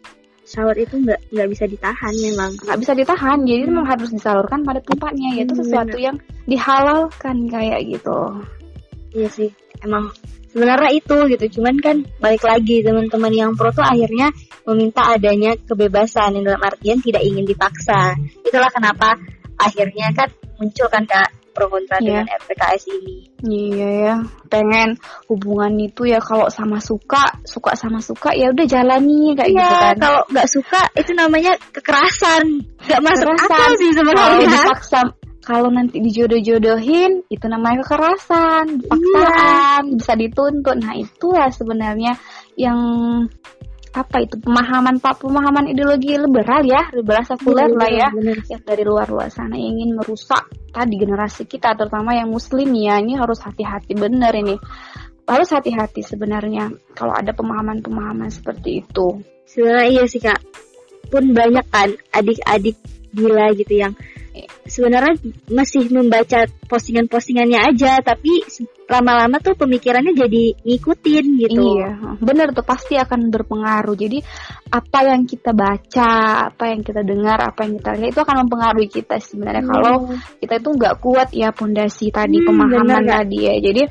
shower 0.46 0.78
itu 0.78 0.98
nggak 0.98 1.30
nggak 1.30 1.50
bisa 1.54 1.66
ditahan 1.70 2.14
memang. 2.18 2.52
Nggak 2.66 2.80
bisa 2.82 2.94
ditahan 2.98 3.40
jadi 3.46 3.62
hmm. 3.62 3.70
memang 3.70 3.86
harus 3.86 4.10
disalurkan 4.10 4.60
pada 4.66 4.82
tempatnya 4.82 5.30
yaitu 5.38 5.54
hmm, 5.54 5.62
sesuatu 5.62 5.96
bener. 5.98 6.06
yang 6.12 6.18
dihalalkan 6.50 7.38
kayak 7.48 7.80
gitu. 7.86 8.20
Iya 9.14 9.30
sih. 9.30 9.50
Emang 9.86 10.10
sebenarnya 10.56 10.92
itu 10.96 11.18
gitu 11.36 11.60
cuman 11.60 11.76
kan 11.84 11.98
balik 12.24 12.48
lagi 12.48 12.80
teman-teman 12.80 13.34
yang 13.36 13.52
pro 13.60 13.76
tuh 13.76 13.84
akhirnya 13.84 14.32
meminta 14.64 15.04
adanya 15.04 15.60
kebebasan 15.60 16.40
yang 16.40 16.48
dalam 16.48 16.64
artian 16.64 17.04
tidak 17.04 17.28
ingin 17.28 17.44
dipaksa. 17.44 18.16
Itulah 18.40 18.72
kenapa 18.72 19.20
akhirnya 19.60 20.16
kan 20.16 20.32
muncul 20.56 20.88
kan 20.88 21.04
kak 21.04 21.28
pro 21.52 21.68
kontra 21.68 22.00
yeah. 22.00 22.24
dengan 22.24 22.26
RPKS 22.40 22.84
ini. 22.88 23.16
Iya 23.44 23.90
ya 24.00 24.16
pengen 24.48 24.96
hubungan 25.28 25.76
itu 25.80 26.08
ya 26.08 26.24
kalau 26.24 26.48
sama 26.48 26.80
suka 26.80 27.44
suka 27.44 27.76
sama 27.76 28.00
suka 28.00 28.32
ya 28.32 28.56
udah 28.56 28.64
jalani 28.64 29.36
kayak 29.36 29.52
yeah, 29.52 29.60
gitu 29.60 29.76
kan. 29.76 29.96
kalau 30.00 30.22
nggak 30.32 30.48
suka 30.48 30.82
itu 30.96 31.12
namanya 31.12 31.52
kekerasan. 31.76 32.44
Nggak 32.80 33.02
masuk 33.04 33.28
akal 33.28 33.72
sih 33.76 33.92
sebenarnya. 33.92 34.48
dipaksa 34.48 35.02
kalau 35.46 35.70
nanti 35.70 36.02
dijodoh-jodohin 36.02 37.30
itu 37.30 37.46
namanya 37.46 37.86
kekerasan, 37.86 38.82
paksaan, 38.90 39.82
iya. 39.86 39.94
bisa 39.94 40.14
dituntut. 40.18 40.78
Nah, 40.82 40.98
itulah 40.98 41.54
sebenarnya 41.54 42.18
yang 42.58 42.80
apa 43.96 44.28
itu 44.28 44.36
pemahaman 44.44 45.00
pak 45.00 45.24
pemahaman 45.24 45.72
ideologi 45.72 46.20
liberal 46.20 46.68
ya 46.68 46.92
liberal 46.92 47.24
sekuler 47.24 47.72
lah 47.72 47.88
ya 47.88 48.12
bener. 48.12 48.44
yang 48.52 48.60
dari 48.68 48.84
luar 48.84 49.08
luar 49.08 49.32
sana 49.32 49.56
ingin 49.56 49.96
merusak 49.96 50.52
tadi 50.76 51.00
generasi 51.00 51.48
kita 51.48 51.80
terutama 51.80 52.12
yang 52.12 52.28
muslim 52.28 52.76
ya 52.76 53.00
ini 53.00 53.16
harus 53.16 53.40
hati-hati 53.40 53.96
bener 53.96 54.36
ini 54.36 54.60
harus 55.24 55.48
hati-hati 55.48 56.04
sebenarnya 56.04 56.76
kalau 56.92 57.16
ada 57.16 57.32
pemahaman-pemahaman 57.32 58.28
seperti 58.36 58.84
itu 58.84 59.24
sebenarnya 59.48 59.88
iya 59.88 60.04
sih 60.12 60.20
kak 60.20 60.44
pun 61.08 61.32
banyak 61.32 61.64
kan 61.72 61.96
adik-adik 62.12 62.76
gila 63.16 63.56
gitu 63.56 63.80
yang 63.80 63.96
sebenarnya 64.68 65.16
masih 65.48 65.88
membaca 65.94 66.44
postingan-postingannya 66.68 67.60
aja 67.62 68.02
tapi 68.02 68.44
lama-lama 68.86 69.42
tuh 69.42 69.58
pemikirannya 69.58 70.14
jadi 70.14 70.44
ngikutin 70.62 71.26
gitu. 71.42 71.82
Iya, 71.82 72.22
bener 72.22 72.54
tuh 72.54 72.62
pasti 72.62 72.94
akan 72.98 73.34
berpengaruh. 73.34 73.98
Jadi 73.98 74.22
apa 74.70 75.00
yang 75.10 75.26
kita 75.26 75.52
baca, 75.58 76.14
apa 76.54 76.64
yang 76.70 76.86
kita 76.86 77.02
dengar, 77.02 77.42
apa 77.42 77.66
yang 77.66 77.82
kita 77.82 77.92
lihat 77.98 78.12
itu 78.14 78.22
akan 78.22 78.38
mempengaruhi 78.46 78.90
kita 78.90 79.18
sebenarnya. 79.18 79.64
Hmm. 79.66 79.72
Kalau 79.74 79.96
kita 80.38 80.54
itu 80.62 80.70
nggak 80.70 80.96
kuat 81.02 81.30
ya 81.34 81.50
pondasi 81.50 82.14
tadi 82.14 82.38
hmm, 82.42 82.46
pemahaman 82.46 83.02
bener, 83.02 83.14
tadi 83.26 83.38
ya. 83.42 83.56
Jadi 83.58 83.84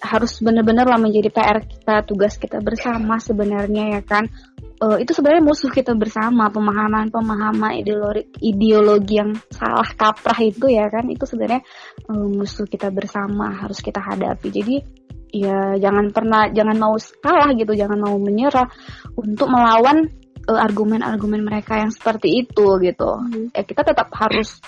harus 0.00 0.40
benar-benar 0.40 0.88
lah 0.88 0.96
menjadi 0.96 1.28
PR 1.28 1.60
kita, 1.60 2.02
tugas 2.08 2.40
kita 2.40 2.58
bersama 2.64 3.20
sebenarnya 3.20 4.00
ya 4.00 4.02
kan? 4.02 4.24
Uh, 4.80 4.96
itu 4.96 5.12
sebenarnya 5.12 5.44
musuh 5.44 5.68
kita 5.68 5.92
bersama 5.92 6.48
pemahaman-pemahaman 6.48 7.84
ideologi 7.84 8.32
ideologi 8.40 9.20
yang 9.20 9.36
salah 9.52 9.84
kaprah 9.92 10.40
itu 10.40 10.72
ya 10.72 10.88
kan? 10.88 11.04
Itu 11.12 11.28
sebenarnya 11.28 11.60
uh, 12.08 12.26
musuh 12.32 12.64
kita 12.64 12.88
bersama 12.88 13.60
harus 13.60 13.84
kita 13.84 14.00
hadapi. 14.00 14.48
Jadi 14.48 14.76
ya 15.30 15.78
jangan 15.78 16.10
pernah 16.10 16.50
jangan 16.50 16.76
mau 16.80 16.96
kalah 17.22 17.54
gitu 17.54 17.70
jangan 17.78 18.02
mau 18.02 18.18
menyerah 18.18 18.66
untuk 19.14 19.46
melawan 19.46 20.10
uh, 20.50 20.58
argumen-argumen 20.58 21.44
mereka 21.44 21.78
yang 21.78 21.92
seperti 21.92 22.42
itu 22.46 22.66
gitu. 22.82 23.10
Hmm. 23.20 23.52
ya 23.54 23.62
kita 23.62 23.84
tetap 23.84 24.10
harus 24.16 24.58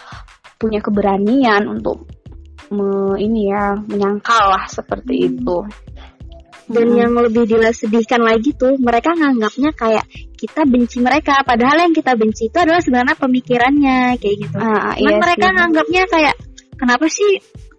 punya 0.61 0.79
keberanian 0.79 1.67
untuk 1.67 2.07
me, 2.73 3.21
ini 3.21 3.53
ya 3.53 3.77
menyangkal 3.77 4.57
lah 4.57 4.65
seperti 4.67 5.29
itu 5.29 5.63
dan 6.73 6.87
hmm. 6.89 6.99
yang 6.99 7.13
lebih 7.13 7.45
disedihkan 7.45 8.23
lagi 8.25 8.55
tuh 8.57 8.79
mereka 8.81 9.13
nganggapnya 9.13 9.71
kayak 9.77 10.07
kita 10.39 10.65
benci 10.65 10.99
mereka 11.05 11.45
padahal 11.45 11.87
yang 11.87 11.95
kita 11.95 12.17
benci 12.17 12.49
itu 12.49 12.59
adalah 12.59 12.81
sebenarnya 12.81 13.17
pemikirannya 13.19 14.17
kayak 14.19 14.37
gitu 14.41 14.57
ah, 14.59 14.97
iya 14.97 15.21
mereka 15.21 15.47
sih. 15.51 15.55
nganggapnya 15.55 16.03
kayak 16.09 16.35
kenapa 16.81 17.07
sih 17.13 17.31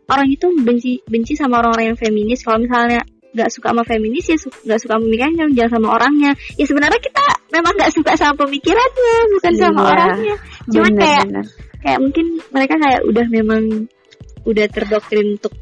orang 0.07 0.27
itu 0.29 0.47
benci 0.61 1.01
benci 1.07 1.33
sama 1.33 1.63
orang-orang 1.63 1.95
yang 1.95 1.99
feminis 1.99 2.43
kalau 2.43 2.61
misalnya 2.61 3.01
nggak 3.33 3.49
suka 3.49 3.73
sama 3.73 3.83
feminis 3.83 4.25
ya 4.29 4.37
nggak 4.37 4.79
suka 4.79 4.95
pemikirannya 5.01 5.45
jangan 5.57 5.71
sama 5.81 5.87
orangnya 5.97 6.31
ya 6.53 6.65
sebenarnya 6.69 7.01
kita 7.01 7.25
memang 7.49 7.73
nggak 7.73 7.91
suka 7.97 8.11
sama 8.13 8.33
pemikirannya 8.45 9.15
bukan 9.33 9.53
iya, 9.57 9.61
sama 9.65 9.81
orangnya 9.89 10.35
cuman 10.69 10.91
bener, 10.93 11.01
kayak 11.01 11.23
bener. 11.25 11.45
kayak 11.81 11.99
mungkin 11.99 12.25
mereka 12.53 12.75
kayak 12.77 13.01
udah 13.09 13.25
memang 13.33 13.63
udah 14.43 14.65
terdoktrin 14.69 15.39
untuk 15.39 15.53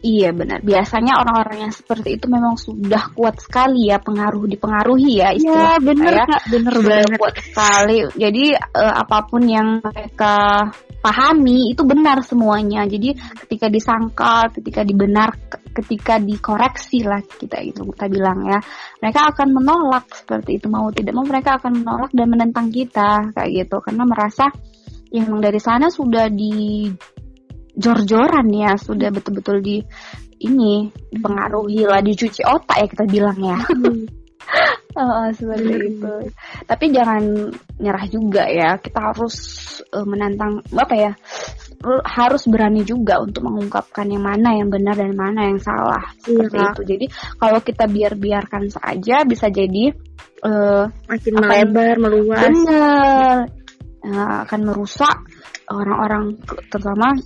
Iya 0.00 0.32
benar. 0.32 0.64
Biasanya 0.64 1.20
orang-orang 1.20 1.68
yang 1.68 1.72
seperti 1.76 2.16
itu 2.16 2.24
memang 2.24 2.56
sudah 2.56 3.12
kuat 3.12 3.36
sekali 3.36 3.92
ya 3.92 4.00
pengaruh 4.00 4.48
dipengaruhi 4.48 5.20
ya 5.20 5.36
istilah. 5.36 5.76
Iya 5.76 5.84
benar 5.84 6.12
ya. 6.16 6.24
kak, 6.24 6.42
benar 6.48 6.74
banget. 6.80 7.18
Kuat 7.20 7.36
sekali. 7.36 7.98
Jadi 8.16 8.44
uh, 8.56 8.94
apa 8.96 9.18
pun 9.28 9.42
yang 9.44 9.84
mereka 9.84 10.64
pahami 11.04 11.76
itu 11.76 11.84
benar 11.84 12.24
semuanya. 12.24 12.88
Jadi 12.88 13.12
ketika 13.44 13.68
disangkal, 13.68 14.48
ketika 14.56 14.88
dibenar, 14.88 15.36
ketika 15.76 16.16
dikoreksi 16.16 17.04
lah 17.04 17.20
kita 17.20 17.60
itu 17.60 17.84
kita 17.92 18.08
bilang 18.08 18.48
ya, 18.48 18.56
mereka 19.04 19.36
akan 19.36 19.48
menolak 19.52 20.08
seperti 20.16 20.56
itu 20.56 20.72
mau 20.72 20.88
tidak 20.88 21.12
mau 21.12 21.28
mereka 21.28 21.60
akan 21.60 21.84
menolak 21.84 22.08
dan 22.16 22.24
menentang 22.24 22.72
kita 22.72 23.36
kayak 23.36 23.50
gitu 23.52 23.84
karena 23.84 24.08
merasa 24.08 24.48
yang 25.12 25.28
dari 25.44 25.60
sana 25.60 25.92
sudah 25.92 26.32
di 26.32 26.88
jor-joran 27.80 28.46
ya 28.52 28.76
sudah 28.76 29.08
betul-betul 29.08 29.64
di 29.64 29.80
ini 30.40 30.88
dipengaruhi 31.12 31.84
lah 31.84 32.00
dicuci 32.00 32.44
otak 32.44 32.76
ya 32.80 32.86
kita 32.88 33.04
bilang 33.08 33.38
ya 33.40 33.56
hmm. 33.56 34.04
uh, 34.96 35.28
seperti 35.36 35.72
hmm. 35.72 35.88
itu 35.96 36.14
tapi 36.64 36.84
jangan 36.92 37.22
nyerah 37.76 38.04
juga 38.08 38.44
ya 38.48 38.76
kita 38.80 39.12
harus 39.12 39.36
uh, 39.92 40.04
menantang 40.04 40.64
apa 40.72 40.94
ya 40.96 41.12
harus 42.04 42.44
berani 42.44 42.84
juga 42.84 43.24
untuk 43.24 43.48
mengungkapkan 43.48 44.04
yang 44.04 44.20
mana 44.20 44.52
yang 44.52 44.68
benar 44.68 45.00
dan 45.00 45.16
mana 45.16 45.48
yang 45.48 45.56
salah 45.56 46.12
seperti 46.20 46.60
iya. 46.60 46.68
itu 46.76 46.82
jadi 46.84 47.06
kalau 47.40 47.60
kita 47.64 47.84
biar-biarkan 47.88 48.68
saja 48.68 49.24
bisa 49.24 49.48
jadi 49.48 49.88
uh, 50.44 50.84
makin 51.08 51.32
melebar 51.40 51.96
meluas 51.96 52.44
benar 52.44 53.48
uh, 54.04 54.36
akan 54.44 54.60
merusak 54.60 55.16
orang-orang 55.72 56.36
terutama 56.68 57.16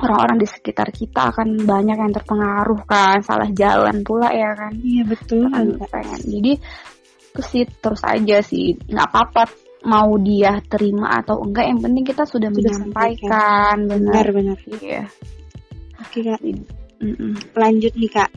orang-orang 0.00 0.38
di 0.40 0.48
sekitar 0.48 0.88
kita 0.90 1.32
akan 1.32 1.68
banyak 1.68 1.96
yang 1.96 2.12
terpengaruh 2.12 2.80
kan 2.88 3.20
salah 3.20 3.48
jalan 3.52 4.02
pula 4.02 4.32
ya 4.32 4.52
kan? 4.56 4.72
Iya 4.80 5.02
betul 5.04 5.48
kan 5.52 5.76
pengen 5.88 6.20
jadi 6.24 6.52
itu 7.30 7.40
sih 7.46 7.64
terus 7.78 8.02
aja 8.02 8.42
sih. 8.42 8.74
Nggak 8.88 9.06
apa-apa 9.12 9.42
mau 9.86 10.12
dia 10.20 10.60
terima 10.68 11.20
atau 11.20 11.40
enggak 11.40 11.64
yang 11.72 11.80
penting 11.80 12.04
kita 12.04 12.24
sudah, 12.28 12.52
sudah 12.52 12.72
menyampaikan 12.74 13.76
benar 13.88 14.26
benar. 14.34 14.58
iya. 14.80 15.08
Oke 16.00 16.20
kak. 16.24 16.40
Mm 17.00 17.14
-mm. 17.16 17.32
lanjut 17.56 17.92
nih 17.96 18.10
kak. 18.12 18.30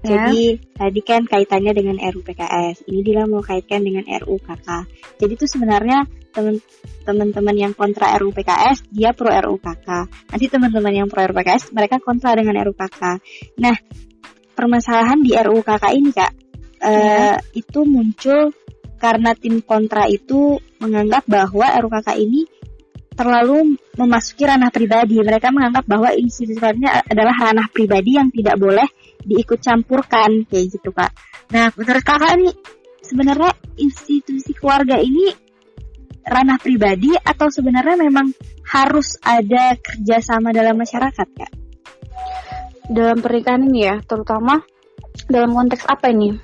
Jadi 0.00 0.56
tadi 0.72 1.00
kan 1.04 1.28
kaitannya 1.28 1.72
dengan 1.76 1.96
RUU 2.00 2.24
PKS. 2.24 2.88
Ini 2.88 3.00
Dila 3.04 3.28
mau 3.28 3.44
kaitkan 3.44 3.84
dengan 3.84 4.08
RUU 4.08 4.40
KK. 4.40 4.68
Jadi 5.20 5.32
itu 5.36 5.44
sebenarnya 5.44 6.08
teman-teman 7.04 7.56
yang 7.56 7.72
kontra 7.76 8.16
RUU 8.16 8.32
PKS 8.32 8.88
dia 8.88 9.12
pro 9.12 9.28
RUU 9.28 9.60
KK. 9.60 9.88
Nanti 10.32 10.46
teman-teman 10.48 10.92
yang 11.04 11.08
pro 11.12 11.20
RUU 11.28 11.36
PKS 11.36 11.76
mereka 11.76 12.00
kontra 12.00 12.32
dengan 12.32 12.56
RUU 12.64 12.72
KK. 12.72 13.02
Nah, 13.60 13.76
permasalahan 14.56 15.20
di 15.20 15.36
RUU 15.36 15.60
KK 15.60 15.84
ini 15.92 16.10
Kak, 16.16 16.32
ya. 16.80 17.36
uh, 17.36 17.36
itu 17.52 17.80
muncul 17.84 18.56
karena 18.96 19.32
tim 19.36 19.60
kontra 19.60 20.08
itu 20.08 20.56
menganggap 20.80 21.28
bahwa 21.28 21.68
RUU 21.76 21.92
KK 21.92 22.08
ini 22.16 22.48
terlalu 23.20 23.76
memasuki 24.00 24.48
ranah 24.48 24.72
pribadi. 24.72 25.20
Mereka 25.20 25.52
menganggap 25.52 25.84
bahwa 25.84 26.08
institusi 26.16 26.56
adalah 26.88 27.36
ranah 27.36 27.68
pribadi 27.68 28.16
yang 28.16 28.32
tidak 28.32 28.56
boleh 28.56 28.88
diikut 29.24 29.60
campurkan 29.60 30.44
kayak 30.48 30.66
gitu 30.72 30.90
kak. 30.92 31.12
Nah 31.52 31.72
menurut 31.76 32.04
kakak 32.04 32.36
nih 32.40 32.54
sebenarnya 33.04 33.52
institusi 33.80 34.54
keluarga 34.54 35.00
ini 35.00 35.34
ranah 36.24 36.60
pribadi 36.60 37.10
atau 37.16 37.48
sebenarnya 37.48 37.96
memang 37.98 38.30
harus 38.70 39.18
ada 39.24 39.74
kerjasama 39.74 40.54
dalam 40.54 40.78
masyarakat 40.78 41.28
kak? 41.34 41.52
Dalam 42.90 43.22
pernikahan 43.22 43.66
ini 43.66 43.86
ya, 43.86 43.96
terutama 44.02 44.62
dalam 45.26 45.50
konteks 45.54 45.86
apa 45.86 46.10
ini? 46.10 46.38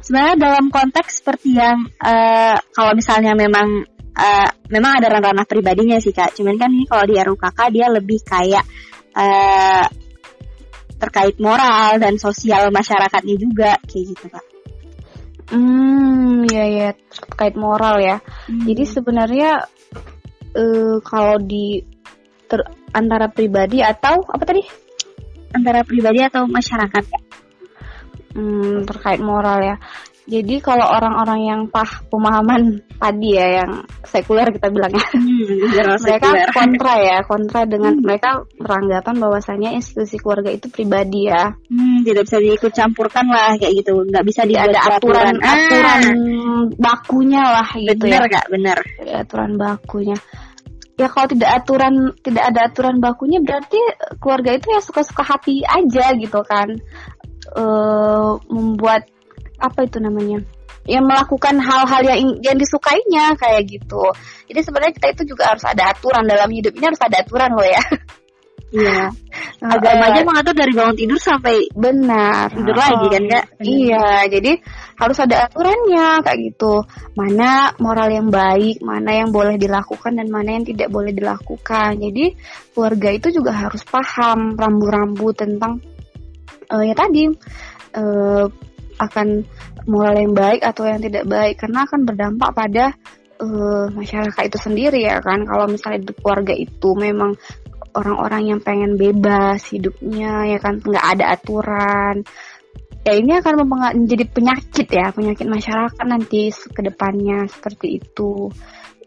Sebenarnya 0.00 0.36
dalam 0.38 0.72
konteks 0.72 1.22
seperti 1.22 1.58
yang 1.58 1.86
uh, 2.02 2.56
kalau 2.72 2.92
misalnya 2.96 3.36
memang 3.36 3.84
uh, 4.16 4.50
memang 4.72 4.92
ada 4.98 5.06
ranah 5.12 5.46
pribadinya 5.46 6.00
sih 6.02 6.14
kak. 6.14 6.34
Cuman 6.34 6.56
kan 6.58 6.70
ini 6.72 6.86
kalau 6.88 7.04
di 7.06 7.14
RUKK 7.18 7.58
dia 7.70 7.86
lebih 7.90 8.18
kayak 8.26 8.64
uh, 9.14 9.86
terkait 11.00 11.40
moral 11.40 11.96
dan 11.96 12.20
sosial 12.20 12.68
masyarakatnya 12.68 13.34
juga 13.40 13.80
kayak 13.88 14.04
gitu 14.12 14.26
kak. 14.28 14.44
Hmm, 15.50 16.46
ya 16.46 16.64
ya 16.68 16.88
terkait 17.10 17.58
moral 17.58 17.98
ya. 17.98 18.16
Hmm. 18.46 18.68
Jadi 18.68 18.84
sebenarnya 18.86 19.66
uh, 20.54 20.96
kalau 21.02 21.40
di 21.42 21.82
ter, 22.46 22.62
antara 22.94 23.26
pribadi 23.32 23.82
atau 23.82 24.22
apa 24.28 24.44
tadi? 24.46 24.62
Antara 25.50 25.82
pribadi 25.82 26.22
atau 26.22 26.46
masyarakat 26.46 27.04
ya? 27.10 27.20
Hmm, 28.30 28.86
terkait 28.86 29.18
moral 29.18 29.58
ya. 29.64 29.76
Jadi 30.28 30.60
kalau 30.60 30.84
orang-orang 30.84 31.40
yang 31.48 31.60
pah 31.72 31.88
pemahaman 32.12 32.84
tadi 33.00 33.34
ya 33.34 33.64
yang 33.64 33.82
sekuler 34.04 34.52
kita 34.52 34.68
bilangnya, 34.68 35.06
hmm, 35.16 35.96
mereka 36.04 36.28
sekuler. 36.28 36.50
kontra 36.52 36.94
ya, 37.00 37.18
kontra 37.24 37.60
dengan 37.64 37.96
hmm. 37.96 38.04
mereka 38.04 38.30
beranggapan 38.60 39.16
bahwasanya 39.16 39.70
institusi 39.72 40.20
keluarga 40.20 40.52
itu 40.52 40.68
pribadi 40.68 41.32
ya. 41.32 41.50
Hmm, 41.72 42.04
tidak 42.04 42.28
bisa 42.28 42.38
diikut 42.38 42.72
campurkan 42.76 43.26
lah 43.32 43.56
kayak 43.56 43.72
gitu, 43.80 43.96
nggak 43.96 44.24
bisa 44.28 44.44
tidak 44.44 44.70
ada 44.70 44.80
aturan 44.92 45.34
aturan, 45.40 45.48
aturan 45.48 46.02
bakunya 46.76 47.42
lah 47.42 47.68
gitu 47.72 48.04
bener, 48.04 48.22
ya. 48.22 48.28
Kak, 48.28 48.46
benar. 48.52 48.78
Aturan 49.00 49.50
bakunya. 49.56 50.16
Ya 51.00 51.08
kalau 51.08 51.26
tidak 51.32 51.50
aturan 51.64 51.94
tidak 52.20 52.44
ada 52.52 52.60
aturan 52.68 53.00
bakunya 53.00 53.40
berarti 53.40 53.80
keluarga 54.20 54.52
itu 54.52 54.68
ya 54.68 54.84
suka-suka 54.84 55.24
hati 55.24 55.64
aja 55.64 56.12
gitu 56.12 56.44
kan. 56.44 56.76
Uh, 57.56 58.36
membuat 58.52 59.08
apa 59.60 59.84
itu 59.84 60.00
namanya 60.00 60.40
yang 60.88 61.04
melakukan 61.04 61.60
hal-hal 61.60 62.02
yang 62.02 62.20
yang 62.40 62.56
disukainya 62.56 63.36
kayak 63.36 63.68
gitu. 63.68 64.00
Jadi 64.48 64.60
sebenarnya 64.64 64.94
kita 64.96 65.06
itu 65.12 65.22
juga 65.36 65.52
harus 65.52 65.64
ada 65.68 65.92
aturan 65.92 66.24
dalam 66.24 66.48
hidup 66.48 66.72
ini 66.72 66.84
harus 66.88 67.02
ada 67.04 67.20
aturan 67.20 67.52
loh 67.52 67.68
ya. 67.68 67.84
Iya. 68.70 69.12
Agamanya 69.60 70.24
uh, 70.24 70.26
mengatur 70.26 70.54
dari 70.56 70.72
bangun 70.72 70.96
tidur 70.96 71.20
sampai 71.20 71.68
benar 71.76 72.48
tidur 72.48 72.72
oh, 72.72 72.80
lagi 72.80 73.06
kan 73.12 73.22
kak? 73.28 73.44
Iya, 73.60 74.08
jadi 74.32 74.52
harus 74.96 75.18
ada 75.20 75.36
aturannya 75.44 76.24
kayak 76.24 76.38
gitu. 76.48 76.74
Mana 77.12 77.76
moral 77.76 78.08
yang 78.08 78.32
baik, 78.32 78.80
mana 78.80 79.20
yang 79.20 79.28
boleh 79.36 79.60
dilakukan 79.60 80.16
dan 80.16 80.32
mana 80.32 80.56
yang 80.56 80.64
tidak 80.64 80.88
boleh 80.88 81.12
dilakukan. 81.12 82.00
Jadi 82.00 82.32
keluarga 82.72 83.08
itu 83.12 83.28
juga 83.36 83.52
harus 83.52 83.84
paham 83.84 84.56
rambu-rambu 84.56 85.28
tentang 85.36 85.84
uh, 86.72 86.82
ya 86.86 86.94
tadi 86.96 87.28
uh, 88.00 88.46
akan 89.00 89.48
moral 89.88 90.20
yang 90.20 90.34
baik 90.36 90.60
atau 90.60 90.84
yang 90.84 91.00
tidak 91.00 91.24
baik. 91.24 91.56
Karena 91.56 91.88
akan 91.88 92.00
berdampak 92.04 92.50
pada 92.52 92.84
uh, 93.40 93.86
masyarakat 93.90 94.42
itu 94.46 94.58
sendiri 94.60 95.00
ya 95.00 95.18
kan? 95.24 95.42
Kalau 95.48 95.64
misalnya 95.66 96.04
di 96.04 96.12
keluarga 96.20 96.52
itu 96.52 96.92
memang 96.92 97.32
orang-orang 97.96 98.54
yang 98.54 98.60
pengen 98.62 98.94
bebas 99.00 99.64
hidupnya 99.72 100.46
ya 100.46 100.58
kan? 100.60 100.78
Nggak 100.84 101.06
ada 101.16 101.24
aturan. 101.34 102.16
Ya 103.00 103.16
ini 103.16 103.32
akan 103.40 103.64
menjadi 103.64 104.28
penyakit 104.28 104.88
ya. 104.92 105.08
Penyakit 105.16 105.48
masyarakat 105.48 106.04
nanti 106.04 106.52
ke 106.52 106.80
depannya 106.84 107.48
seperti 107.48 107.96
itu. 107.96 108.52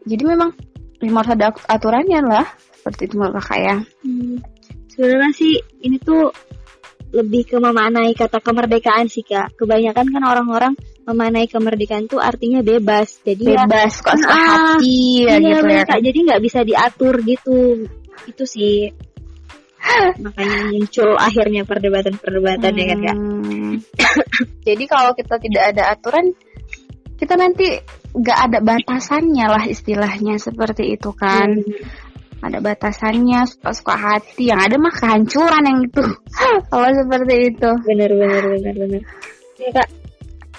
Jadi 0.04 0.24
memang 0.26 0.52
memang 1.00 1.20
harus 1.22 1.36
ada 1.38 1.54
aturannya 1.70 2.20
lah. 2.26 2.48
Seperti 2.74 3.08
itu 3.08 3.16
menurut 3.16 3.40
kakak 3.40 3.60
ya. 3.62 3.78
Hmm. 4.04 4.38
sebenarnya 4.94 5.34
sih 5.34 5.58
ini 5.82 5.98
tuh 5.98 6.30
lebih 7.14 7.46
ke 7.46 7.58
memaknai 7.62 8.18
kata 8.18 8.42
kemerdekaan 8.42 9.06
sih 9.06 9.22
kak. 9.22 9.54
Kebanyakan 9.54 10.10
kan 10.10 10.24
orang-orang 10.26 10.74
memaknai 11.06 11.46
kemerdekaan 11.46 12.10
itu 12.10 12.18
artinya 12.18 12.66
bebas. 12.66 13.22
Jadi 13.22 13.54
ya 13.54 13.70
bebas 13.70 13.94
ya, 13.94 14.04
kok 14.04 14.14
ah, 14.18 14.18
hati 14.26 15.30
ya 15.30 15.38
iya, 15.38 15.54
gitu 15.62 15.68
ya. 15.70 15.84
Kak. 15.86 16.00
Jadi 16.02 16.18
nggak 16.26 16.42
bisa 16.42 16.60
diatur 16.66 17.16
gitu. 17.22 17.86
Itu 18.26 18.44
sih 18.50 18.90
makanya 20.26 20.74
muncul 20.74 21.10
akhirnya 21.20 21.62
perdebatan-perdebatan 21.70 22.72
hmm. 22.74 22.80
ya 22.82 22.86
kan 22.90 23.00
kak. 23.06 23.18
Hmm. 23.18 23.74
Jadi 24.68 24.84
kalau 24.90 25.12
kita 25.14 25.36
tidak 25.38 25.64
ada 25.76 25.84
aturan, 25.94 26.34
kita 27.22 27.38
nanti 27.38 27.78
nggak 28.14 28.40
ada 28.50 28.60
batasannya 28.66 29.46
lah 29.46 29.64
istilahnya 29.70 30.42
seperti 30.42 30.98
itu 30.98 31.14
kan. 31.14 31.62
Hmm 31.62 32.12
ada 32.44 32.60
batasannya 32.60 33.48
suka-suka 33.48 33.96
hati. 33.96 34.52
Yang 34.52 34.60
ada 34.68 34.76
mah 34.80 34.94
kehancuran 34.94 35.64
yang 35.64 35.80
itu. 35.88 36.04
Kalau 36.72 36.90
seperti 36.92 37.36
itu. 37.56 37.70
Benar 37.88 38.12
benar 38.12 38.44
benar 38.52 38.76
benar 38.76 39.04
ya 39.64 39.72
kak 39.72 39.90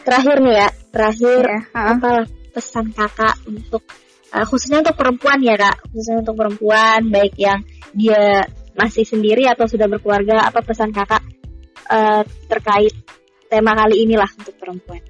terakhir 0.05 0.37
nih 0.41 0.55
ya. 0.57 0.69
Terakhir 0.95 1.43
ya, 1.43 1.61
apa 1.75 2.13
pesan 2.55 2.87
kakak 2.95 3.35
untuk 3.51 3.83
uh, 4.31 4.45
khususnya 4.47 4.81
untuk 4.81 4.97
perempuan 4.97 5.39
ya 5.43 5.55
kak. 5.59 5.77
Khususnya 5.91 6.23
untuk 6.25 6.37
perempuan 6.39 7.01
baik 7.11 7.35
yang 7.37 7.61
dia 7.93 8.47
masih 8.75 9.07
sendiri 9.07 9.47
atau 9.47 9.71
sudah 9.71 9.87
berkeluarga 9.87 10.51
apa 10.51 10.63
pesan 10.63 10.91
kakak 10.91 11.23
uh, 11.91 12.23
terkait 12.51 12.95
tema 13.51 13.77
kali 13.77 14.03
inilah 14.07 14.31
untuk 14.39 14.55
perempuan? 14.59 15.03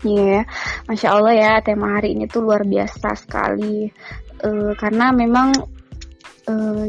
Iya, 0.00 0.40
yeah. 0.40 0.44
masya 0.88 1.12
Allah 1.12 1.34
ya 1.36 1.52
tema 1.60 1.92
hari 2.00 2.16
ini 2.16 2.24
tuh 2.24 2.40
luar 2.40 2.64
biasa 2.64 3.12
sekali 3.20 3.92
uh, 4.44 4.72
karena 4.76 5.12
memang 5.12 5.52
uh, 6.48 6.84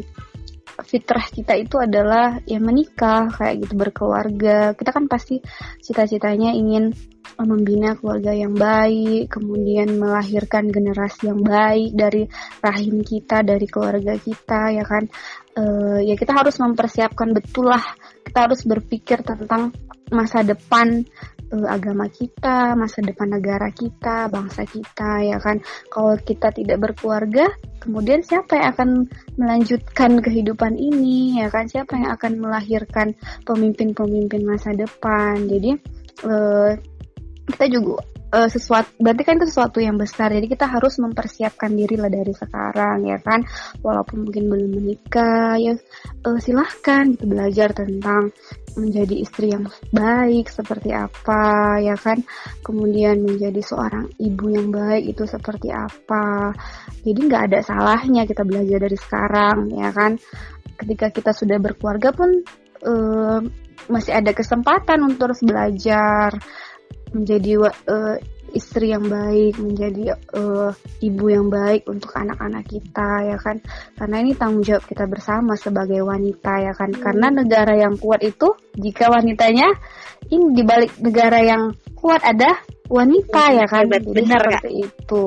fitrah 0.81 1.25
kita 1.29 1.53
itu 1.57 1.77
adalah 1.77 2.41
ya 2.49 2.57
menikah 2.57 3.29
kayak 3.29 3.67
gitu 3.67 3.73
berkeluarga. 3.77 4.73
Kita 4.73 4.89
kan 4.91 5.05
pasti 5.05 5.39
cita-citanya 5.83 6.55
ingin 6.55 6.91
membina 7.41 7.97
keluarga 7.97 8.35
yang 8.37 8.53
baik 8.53 9.33
kemudian 9.33 9.97
melahirkan 9.97 10.69
generasi 10.69 11.31
yang 11.31 11.41
baik 11.41 11.95
dari 11.95 12.23
rahim 12.61 13.01
kita 13.01 13.41
dari 13.41 13.65
keluarga 13.65 14.13
kita 14.17 14.73
ya 14.73 14.85
kan? 14.85 15.05
Uh, 15.51 15.99
ya 16.01 16.15
kita 16.15 16.31
harus 16.31 16.57
mempersiapkan 16.57 17.35
betul 17.35 17.69
lah. 17.69 17.83
Kita 18.25 18.47
harus 18.49 18.63
berpikir 18.63 19.21
tentang 19.25 19.75
masa 20.11 20.43
depan 20.43 21.07
uh, 21.51 21.67
agama 21.67 22.07
kita, 22.07 22.73
masa 22.73 23.03
depan 23.03 23.37
negara 23.37 23.69
kita, 23.69 24.31
bangsa 24.31 24.63
kita 24.63 25.21
ya 25.27 25.37
kan. 25.37 25.59
Kalau 25.91 26.15
kita 26.19 26.49
tidak 26.55 26.79
berkeluarga, 26.79 27.51
kemudian 27.83 28.23
siapa 28.23 28.57
yang 28.57 28.67
akan 28.73 28.89
melanjutkan 29.35 30.11
kehidupan 30.23 30.79
ini 30.79 31.43
ya 31.43 31.51
kan? 31.51 31.67
Siapa 31.67 31.99
yang 31.99 32.09
akan 32.15 32.41
melahirkan 32.41 33.13
pemimpin-pemimpin 33.43 34.41
masa 34.47 34.71
depan? 34.73 35.45
Jadi 35.45 35.75
uh, 36.25 36.71
kita 37.51 37.65
juga 37.67 38.01
uh, 38.32 38.50
sesuatu 38.50 38.89
berarti 38.98 39.24
kan 39.28 39.36
itu 39.38 39.48
sesuatu 39.52 39.78
yang 39.84 40.00
besar. 40.00 40.32
Jadi 40.32 40.48
kita 40.48 40.65
harus 40.65 40.98
mempersiapkan 40.98 41.72
diri 41.76 42.00
lah 42.00 42.08
dari 42.08 42.32
sekarang 42.32 43.06
ya 43.06 43.20
kan? 43.20 43.44
Walaupun 43.84 44.28
mungkin 44.28 44.44
belum 44.48 44.70
menikah 44.82 45.60
ya 45.60 45.76
uh, 46.26 46.39
silahkan 46.39 47.12
gitu 47.13 47.28
belajar 47.28 47.76
tentang 47.76 48.32
menjadi 48.80 49.15
istri 49.20 49.52
yang 49.52 49.67
baik 49.91 50.48
seperti 50.48 50.96
apa 50.96 51.78
ya 51.84 51.96
kan? 52.00 52.24
Kemudian 52.63 53.22
menjadi 53.22 53.60
seorang 53.60 54.08
ibu 54.17 54.46
yang 54.50 54.72
baik 54.72 55.12
itu 55.12 55.24
seperti 55.28 55.70
apa. 55.70 56.56
Jadi 57.04 57.20
nggak 57.20 57.44
ada 57.52 57.60
salahnya 57.62 58.24
kita 58.24 58.48
belajar 58.48 58.80
dari 58.80 58.98
sekarang 58.98 59.58
ya 59.76 59.91
kan? 59.91 60.15
Ketika 60.80 61.13
kita 61.13 61.32
sudah 61.36 61.62
berkeluarga 61.62 62.10
pun 62.10 62.41
uh, 62.88 63.39
masih 63.89 64.13
ada 64.13 64.32
kesempatan 64.32 65.02
untuk 65.02 65.32
terus 65.32 65.41
belajar 65.41 66.38
menjadi 67.12 67.67
uh, 67.67 68.15
istri 68.52 68.91
yang 68.91 69.08
baik, 69.08 69.58
menjadi 69.60 70.15
uh, 70.36 70.71
ibu 71.00 71.26
yang 71.32 71.47
baik 71.47 71.88
untuk 71.88 72.12
anak-anak 72.15 72.67
kita 72.67 73.10
ya 73.32 73.38
kan. 73.39 73.58
Karena 73.95 74.15
ini 74.21 74.32
tanggung 74.36 74.63
jawab 74.63 74.84
kita 74.88 75.08
bersama 75.08 75.56
sebagai 75.56 76.04
wanita 76.04 76.54
ya 76.60 76.74
kan. 76.76 76.91
Hmm. 76.91 77.02
Karena 77.02 77.28
negara 77.32 77.74
yang 77.76 77.95
kuat 77.97 78.21
itu 78.24 78.52
jika 78.76 79.12
wanitanya 79.12 79.71
ini 80.32 80.56
di 80.56 80.63
balik 80.63 80.95
negara 81.00 81.39
yang 81.41 81.71
kuat 81.95 82.21
ada 82.24 82.60
wanita 82.91 83.43
hmm, 83.52 83.58
ya 83.63 83.65
kan. 83.67 83.84
Benar 83.88 84.41
seperti 84.47 84.71
itu. 84.84 85.26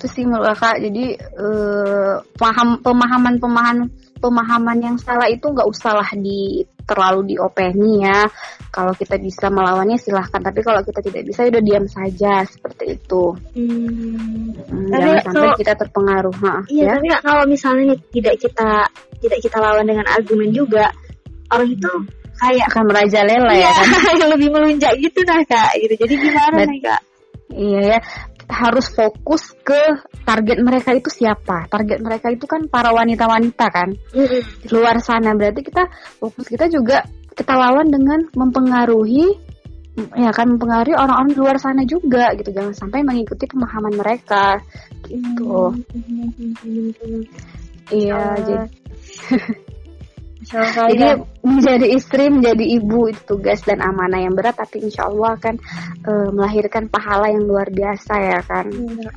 Itu 0.00 0.08
sih 0.08 0.24
menurut 0.24 0.56
kakak. 0.56 0.80
Jadi 0.80 1.12
uh, 1.36 2.24
paham 2.40 2.80
pemahaman 2.80 3.36
pemahaman 3.36 3.92
pemahaman 4.16 4.78
yang 4.80 4.96
salah 4.96 5.28
itu 5.28 5.44
nggak 5.44 5.68
usah 5.68 5.92
lah 5.92 6.08
di 6.16 6.64
terlalu 6.88 7.36
diopeni 7.36 8.00
ya. 8.00 8.24
Kalau 8.72 8.96
kita 8.96 9.20
bisa 9.20 9.52
melawannya 9.52 10.00
silahkan, 10.00 10.40
tapi 10.40 10.64
kalau 10.64 10.80
kita 10.80 11.04
tidak 11.04 11.28
bisa 11.28 11.44
ya 11.44 11.52
udah 11.52 11.64
diam 11.68 11.84
saja 11.84 12.32
seperti 12.48 12.96
itu. 12.96 13.36
Hmm. 13.52 14.56
Hmm, 14.56 14.88
tapi 14.88 15.08
jangan 15.20 15.24
sampai 15.28 15.48
kita 15.60 15.72
terpengaruh. 15.76 16.36
Ha, 16.40 16.54
iya, 16.72 16.82
ya? 16.88 16.90
tapi 16.96 17.06
kalau 17.20 17.44
misalnya 17.44 17.92
tidak 18.08 18.40
kita 18.40 18.88
tidak 19.20 19.38
kita 19.44 19.56
lawan 19.60 19.84
dengan 19.84 20.06
argumen 20.08 20.48
juga, 20.48 20.88
orang 21.52 21.68
itu 21.76 21.92
kayak 22.40 22.64
akan 22.72 22.84
merajalela 22.88 23.52
ya, 23.52 23.68
ya 23.68 23.72
kan? 24.16 24.28
lebih 24.32 24.48
melunjak 24.48 24.92
gitu 24.96 25.20
nah 25.28 25.44
kak 25.44 25.76
gitu. 25.76 25.94
Jadi 26.00 26.14
gimana 26.16 26.60
nih 26.64 26.80
kak? 26.80 27.02
Iya 27.50 27.80
ya, 27.82 27.98
harus 28.50 28.90
fokus 28.90 29.54
ke 29.62 30.02
target 30.26 30.58
mereka 30.60 30.90
itu 30.92 31.08
siapa. 31.08 31.70
Target 31.70 32.02
mereka 32.02 32.28
itu 32.34 32.44
kan 32.44 32.66
para 32.66 32.90
wanita-wanita 32.90 33.66
kan. 33.70 33.94
Di 34.12 34.68
luar 34.74 34.98
sana 34.98 35.32
berarti 35.38 35.62
kita 35.62 35.86
fokus 36.18 36.50
kita 36.50 36.66
juga 36.66 37.06
kita 37.32 37.54
lawan 37.56 37.88
dengan 37.88 38.26
mempengaruhi 38.34 39.48
ya 40.16 40.30
kan 40.30 40.56
mempengaruhi 40.56 40.96
orang-orang 40.96 41.30
di 41.30 41.38
luar 41.38 41.56
sana 41.62 41.82
juga 41.86 42.34
gitu. 42.34 42.50
Jangan 42.50 42.74
sampai 42.74 43.06
mengikuti 43.06 43.46
pemahaman 43.46 43.94
mereka 43.94 44.58
gitu. 45.06 45.72
Mm-hmm. 45.94 47.22
Iya, 47.90 48.22
jadi 48.38 48.66
Jadi 50.50 51.06
menjadi 51.46 51.86
istri, 51.94 52.26
menjadi 52.26 52.64
ibu 52.82 53.06
itu 53.06 53.22
tugas 53.22 53.62
dan 53.62 53.78
amanah 53.78 54.18
yang 54.18 54.34
berat, 54.34 54.58
tapi 54.58 54.82
insya 54.82 55.06
Allah 55.06 55.38
akan 55.38 55.54
uh, 56.02 56.28
melahirkan 56.34 56.90
pahala 56.90 57.30
yang 57.30 57.46
luar 57.46 57.70
biasa 57.70 58.14
ya 58.18 58.40
kan. 58.42 58.66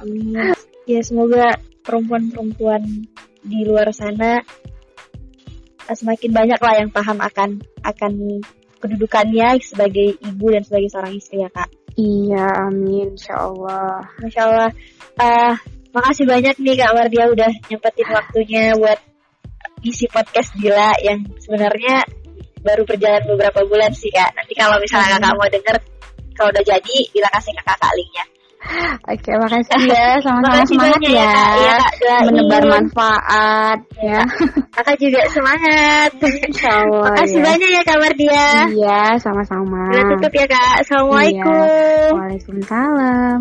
Amin. 0.02 0.54
Ya 0.86 1.02
semoga 1.02 1.58
perempuan-perempuan 1.82 3.10
di 3.44 3.60
luar 3.66 3.92
sana 3.92 4.40
eh, 5.90 5.96
semakin 5.98 6.32
banyak 6.32 6.60
lah 6.62 6.74
yang 6.80 6.90
paham 6.94 7.20
akan 7.20 7.50
akan 7.84 8.14
kedudukannya 8.80 9.60
sebagai 9.64 10.16
ibu 10.22 10.46
dan 10.54 10.64
sebagai 10.64 10.90
seorang 10.92 11.14
istri 11.18 11.42
ya 11.42 11.50
kak. 11.50 11.72
Iya, 11.94 12.46
amin, 12.70 13.14
insya 13.14 13.38
Allah. 13.38 14.02
Masya 14.18 14.42
Allah. 14.50 14.70
Uh, 15.14 15.54
makasih 15.94 16.26
banyak 16.26 16.58
nih 16.58 16.74
Kak 16.82 16.94
Wardia 16.98 17.30
udah 17.30 17.52
nyempetin 17.70 18.10
waktunya 18.10 18.74
buat 18.74 18.98
isi 19.84 20.06
podcast 20.08 20.56
Bila 20.58 20.96
yang 21.04 21.22
sebenarnya 21.40 22.04
baru 22.64 22.88
berjalan 22.88 23.24
beberapa 23.28 23.60
bulan 23.68 23.92
sih 23.92 24.10
Kak. 24.10 24.32
Nanti 24.34 24.56
kalau 24.56 24.80
misalnya 24.80 25.20
Kakak 25.20 25.36
mau 25.36 25.50
denger, 25.52 25.76
kalau 26.34 26.50
udah 26.50 26.64
jadi, 26.64 26.98
Bila 27.12 27.28
kasih 27.30 27.52
Kakak 27.60 27.92
linknya. 27.94 28.26
Oke, 29.04 29.32
makasih 29.36 29.92
ya. 29.92 30.16
Sama-sama 30.24 30.64
semangat 30.64 31.02
ya. 31.04 31.12
ya, 31.12 31.28
Kak. 31.28 31.52
ya 31.60 31.78
Kak, 32.00 32.20
Menebar 32.32 32.64
manfaat 32.64 33.80
ya. 34.00 34.22
Kakak 34.72 34.96
juga 35.04 35.20
semangat. 35.36 36.10
Insyaallah. 36.48 37.12
Makasih 37.12 37.40
ya. 37.40 37.46
banyak 37.52 37.70
ya 37.70 37.82
Kak 37.84 38.00
Mardia. 38.00 38.48
Iya, 38.72 39.04
sama-sama. 39.20 39.92
Kita 39.92 40.04
tutup 40.16 40.32
ya 40.32 40.46
Kak. 40.48 40.74
Assalamualaikum. 40.80 41.68
Iya. 41.68 42.16
Waalaikumsalam. 42.16 43.40